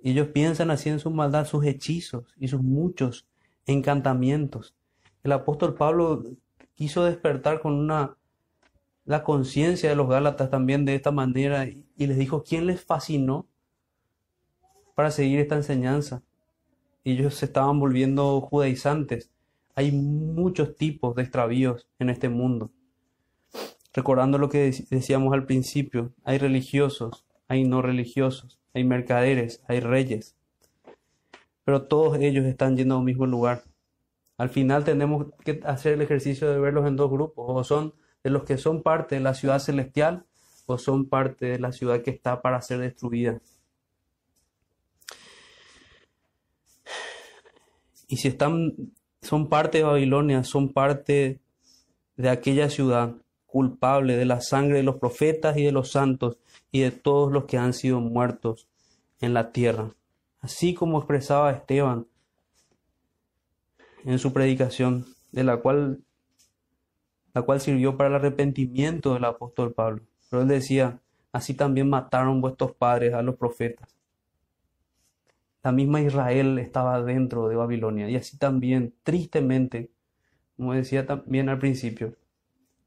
[0.02, 3.26] Ellos piensan así en su maldad, sus hechizos y sus muchos
[3.66, 4.74] encantamientos.
[5.22, 6.22] El apóstol Pablo
[6.74, 8.16] quiso despertar con una
[9.04, 12.84] la conciencia de los Gálatas también de esta manera y, y les dijo quién les
[12.84, 13.46] fascinó
[14.94, 16.22] para seguir esta enseñanza.
[17.04, 19.30] Ellos se estaban volviendo judaizantes.
[19.76, 22.72] Hay muchos tipos de extravíos en este mundo.
[23.96, 29.80] Recordando lo que dec- decíamos al principio, hay religiosos, hay no religiosos, hay mercaderes, hay
[29.80, 30.36] reyes,
[31.64, 33.62] pero todos ellos están yendo a un mismo lugar.
[34.36, 38.28] Al final tenemos que hacer el ejercicio de verlos en dos grupos, o son de
[38.28, 40.26] los que son parte de la ciudad celestial,
[40.66, 43.40] o son parte de la ciudad que está para ser destruida.
[48.08, 48.74] Y si están,
[49.22, 51.40] son parte de Babilonia, son parte
[52.18, 53.16] de aquella ciudad
[53.56, 56.36] culpable de la sangre de los profetas y de los santos
[56.70, 58.68] y de todos los que han sido muertos
[59.18, 59.92] en la tierra.
[60.42, 62.06] Así como expresaba Esteban
[64.04, 66.02] en su predicación, de la cual,
[67.32, 70.02] la cual sirvió para el arrepentimiento del apóstol Pablo.
[70.28, 71.00] Pero él decía,
[71.32, 73.96] así también mataron vuestros padres a los profetas.
[75.62, 79.88] La misma Israel estaba dentro de Babilonia y así también, tristemente,
[80.58, 82.12] como decía también al principio,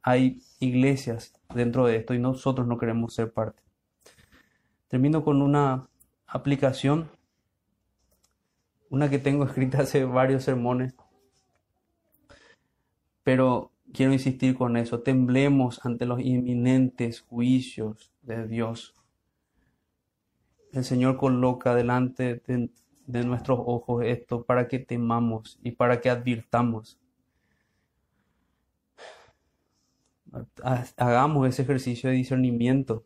[0.02, 3.62] hay iglesias dentro de esto y nosotros no queremos ser parte.
[4.88, 5.88] Termino con una
[6.28, 7.10] aplicación,
[8.90, 10.96] una que tengo escrita hace varios sermones,
[13.24, 18.96] pero quiero insistir con eso, temblemos ante los inminentes juicios de Dios.
[20.72, 22.70] El Señor coloca delante de,
[23.24, 27.00] nuestros ojos esto para que temamos y para que advirtamos.
[30.98, 33.06] Hagamos ese ejercicio de discernimiento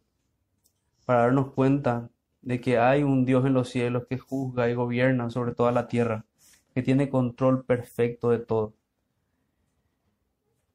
[1.05, 2.09] para darnos cuenta
[2.41, 5.87] de que hay un Dios en los cielos que juzga y gobierna sobre toda la
[5.87, 6.25] tierra,
[6.73, 8.73] que tiene control perfecto de todo.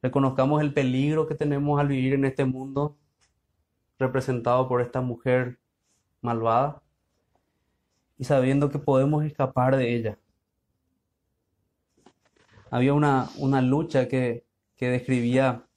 [0.01, 2.97] Reconozcamos el peligro que tenemos al vivir en este mundo,
[3.99, 5.59] representado por esta mujer
[6.23, 6.83] malvada,
[8.17, 10.19] y sabiendo que podemos escapar de ella.
[12.71, 14.45] Había una, una lucha que,
[14.77, 15.68] que describía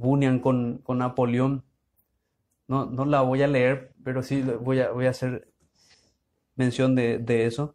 [0.00, 1.64] Bunyan con, con Napoleón.
[2.68, 5.48] No, no la voy a leer, pero sí voy a, voy a hacer
[6.56, 7.74] mención de, de eso.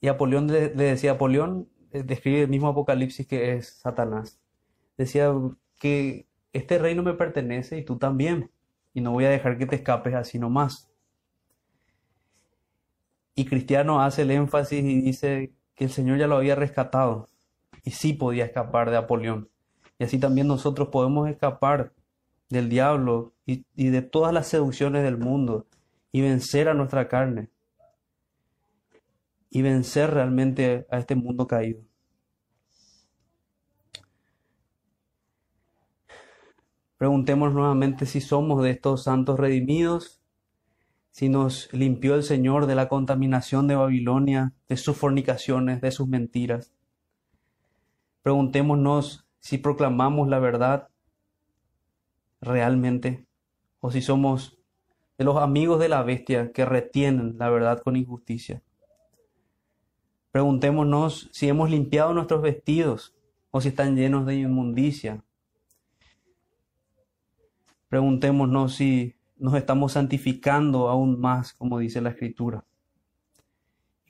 [0.00, 4.40] Y Apolión le, decía, Apolión eh, describe el mismo Apocalipsis que es Satanás.
[4.96, 5.32] Decía
[5.78, 8.50] que este reino me pertenece y tú también,
[8.94, 10.90] y no voy a dejar que te escapes así nomás.
[13.34, 17.28] Y Cristiano hace el énfasis y dice que el Señor ya lo había rescatado
[17.84, 19.48] y sí podía escapar de Apolión.
[20.00, 21.92] Y así también nosotros podemos escapar
[22.48, 25.66] del diablo y, y de todas las seducciones del mundo
[26.10, 27.50] y vencer a nuestra carne
[29.50, 31.82] y vencer realmente a este mundo caído.
[36.96, 40.22] Preguntemos nuevamente si somos de estos santos redimidos,
[41.10, 46.08] si nos limpió el Señor de la contaminación de Babilonia, de sus fornicaciones, de sus
[46.08, 46.72] mentiras.
[48.22, 50.88] Preguntémonos si proclamamos la verdad
[52.40, 53.26] realmente
[53.80, 54.58] o si somos
[55.18, 58.62] de los amigos de la bestia que retienen la verdad con injusticia.
[60.30, 63.14] Preguntémonos si hemos limpiado nuestros vestidos
[63.50, 65.24] o si están llenos de inmundicia.
[67.88, 72.64] Preguntémonos si nos estamos santificando aún más, como dice la Escritura.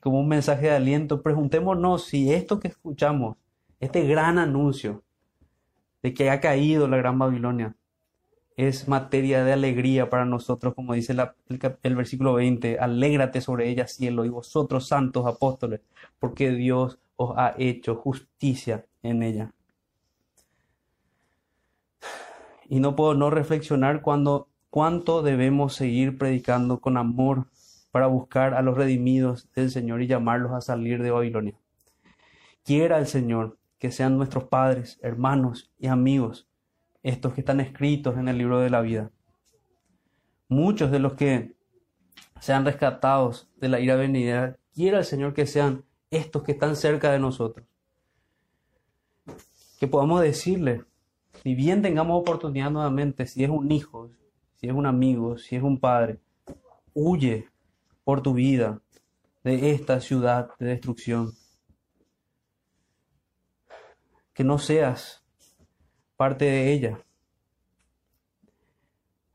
[0.01, 3.37] Como un mensaje de aliento, preguntémonos si esto que escuchamos,
[3.79, 5.03] este gran anuncio
[6.03, 7.75] de que ha caído la gran Babilonia,
[8.57, 11.15] es materia de alegría para nosotros, como dice
[11.83, 15.81] el, versículo 20, alégrate sobre ella cielo y vosotros santos apóstoles,
[16.19, 19.51] porque Dios os ha hecho justicia en ella.
[22.67, 27.47] Y no puedo no reflexionar cuando cuánto debemos seguir predicando con amor
[27.91, 31.55] para buscar a los redimidos del Señor y llamarlos a salir de Babilonia.
[32.63, 36.47] Quiera el Señor que sean nuestros padres, hermanos y amigos
[37.01, 39.11] estos que están escritos en el libro de la vida.
[40.47, 41.55] Muchos de los que
[42.39, 47.11] sean rescatados de la ira venidera, quiera el Señor que sean estos que están cerca
[47.11, 47.65] de nosotros.
[49.79, 50.85] Que podamos decirle,
[51.41, 54.11] si bien tengamos oportunidad nuevamente, si es un hijo,
[54.57, 56.19] si es un amigo, si es un padre,
[56.93, 57.49] huye
[58.03, 58.79] por tu vida
[59.43, 61.31] de esta ciudad de destrucción.
[64.33, 65.23] Que no seas
[66.15, 66.99] parte de ella.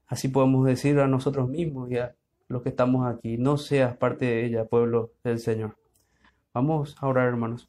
[0.07, 2.14] Así podemos decir a nosotros mismos y a
[2.49, 5.76] los que estamos aquí, no seas parte de ella, pueblo del Señor.
[6.55, 7.68] Vamos a orar, hermanos.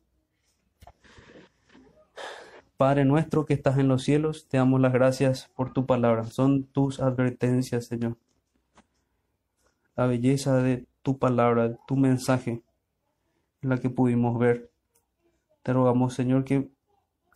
[2.78, 6.26] Padre nuestro que estás en los cielos, te damos las gracias por tu palabra.
[6.26, 8.18] Son tus advertencias, Señor.
[9.96, 12.62] La belleza de tu palabra, tu mensaje,
[13.62, 14.70] la que pudimos ver.
[15.64, 16.70] Te rogamos, Señor, que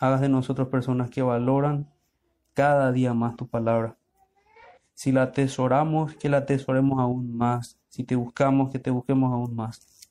[0.01, 1.87] hagas de nosotros personas que valoran
[2.53, 3.97] cada día más tu palabra.
[4.95, 7.79] Si la atesoramos, que la atesoremos aún más.
[7.87, 10.09] Si te buscamos, que te busquemos aún más.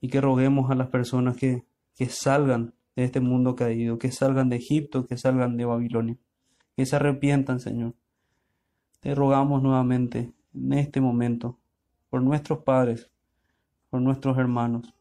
[0.00, 1.64] Y que roguemos a las personas que,
[1.94, 6.16] que salgan de este mundo caído, que salgan de Egipto, que salgan de Babilonia,
[6.76, 7.94] que se arrepientan, Señor.
[8.98, 11.58] Te rogamos nuevamente en este momento
[12.10, 13.08] por nuestros padres,
[13.88, 14.92] por nuestros hermanos,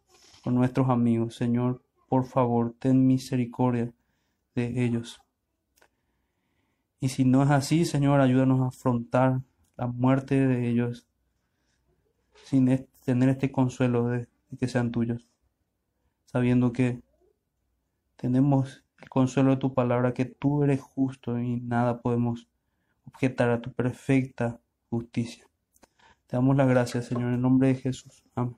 [0.43, 1.82] por nuestros amigos, Señor,
[2.13, 3.91] por favor, ten misericordia
[4.53, 5.19] de ellos.
[6.99, 9.41] Y si no es así, Señor, ayúdanos a afrontar
[9.77, 11.07] la muerte de ellos
[12.45, 14.27] sin tener este consuelo de,
[14.59, 15.27] que sean tuyos,
[16.25, 17.01] sabiendo que
[18.15, 22.47] tenemos el consuelo de tu palabra, que tú eres justo y nada podemos
[23.07, 24.59] objetar a tu perfecta
[24.91, 25.47] justicia.
[26.27, 28.23] Te damos las gracias, Señor, en nombre de Jesús.
[28.35, 28.55] Amén.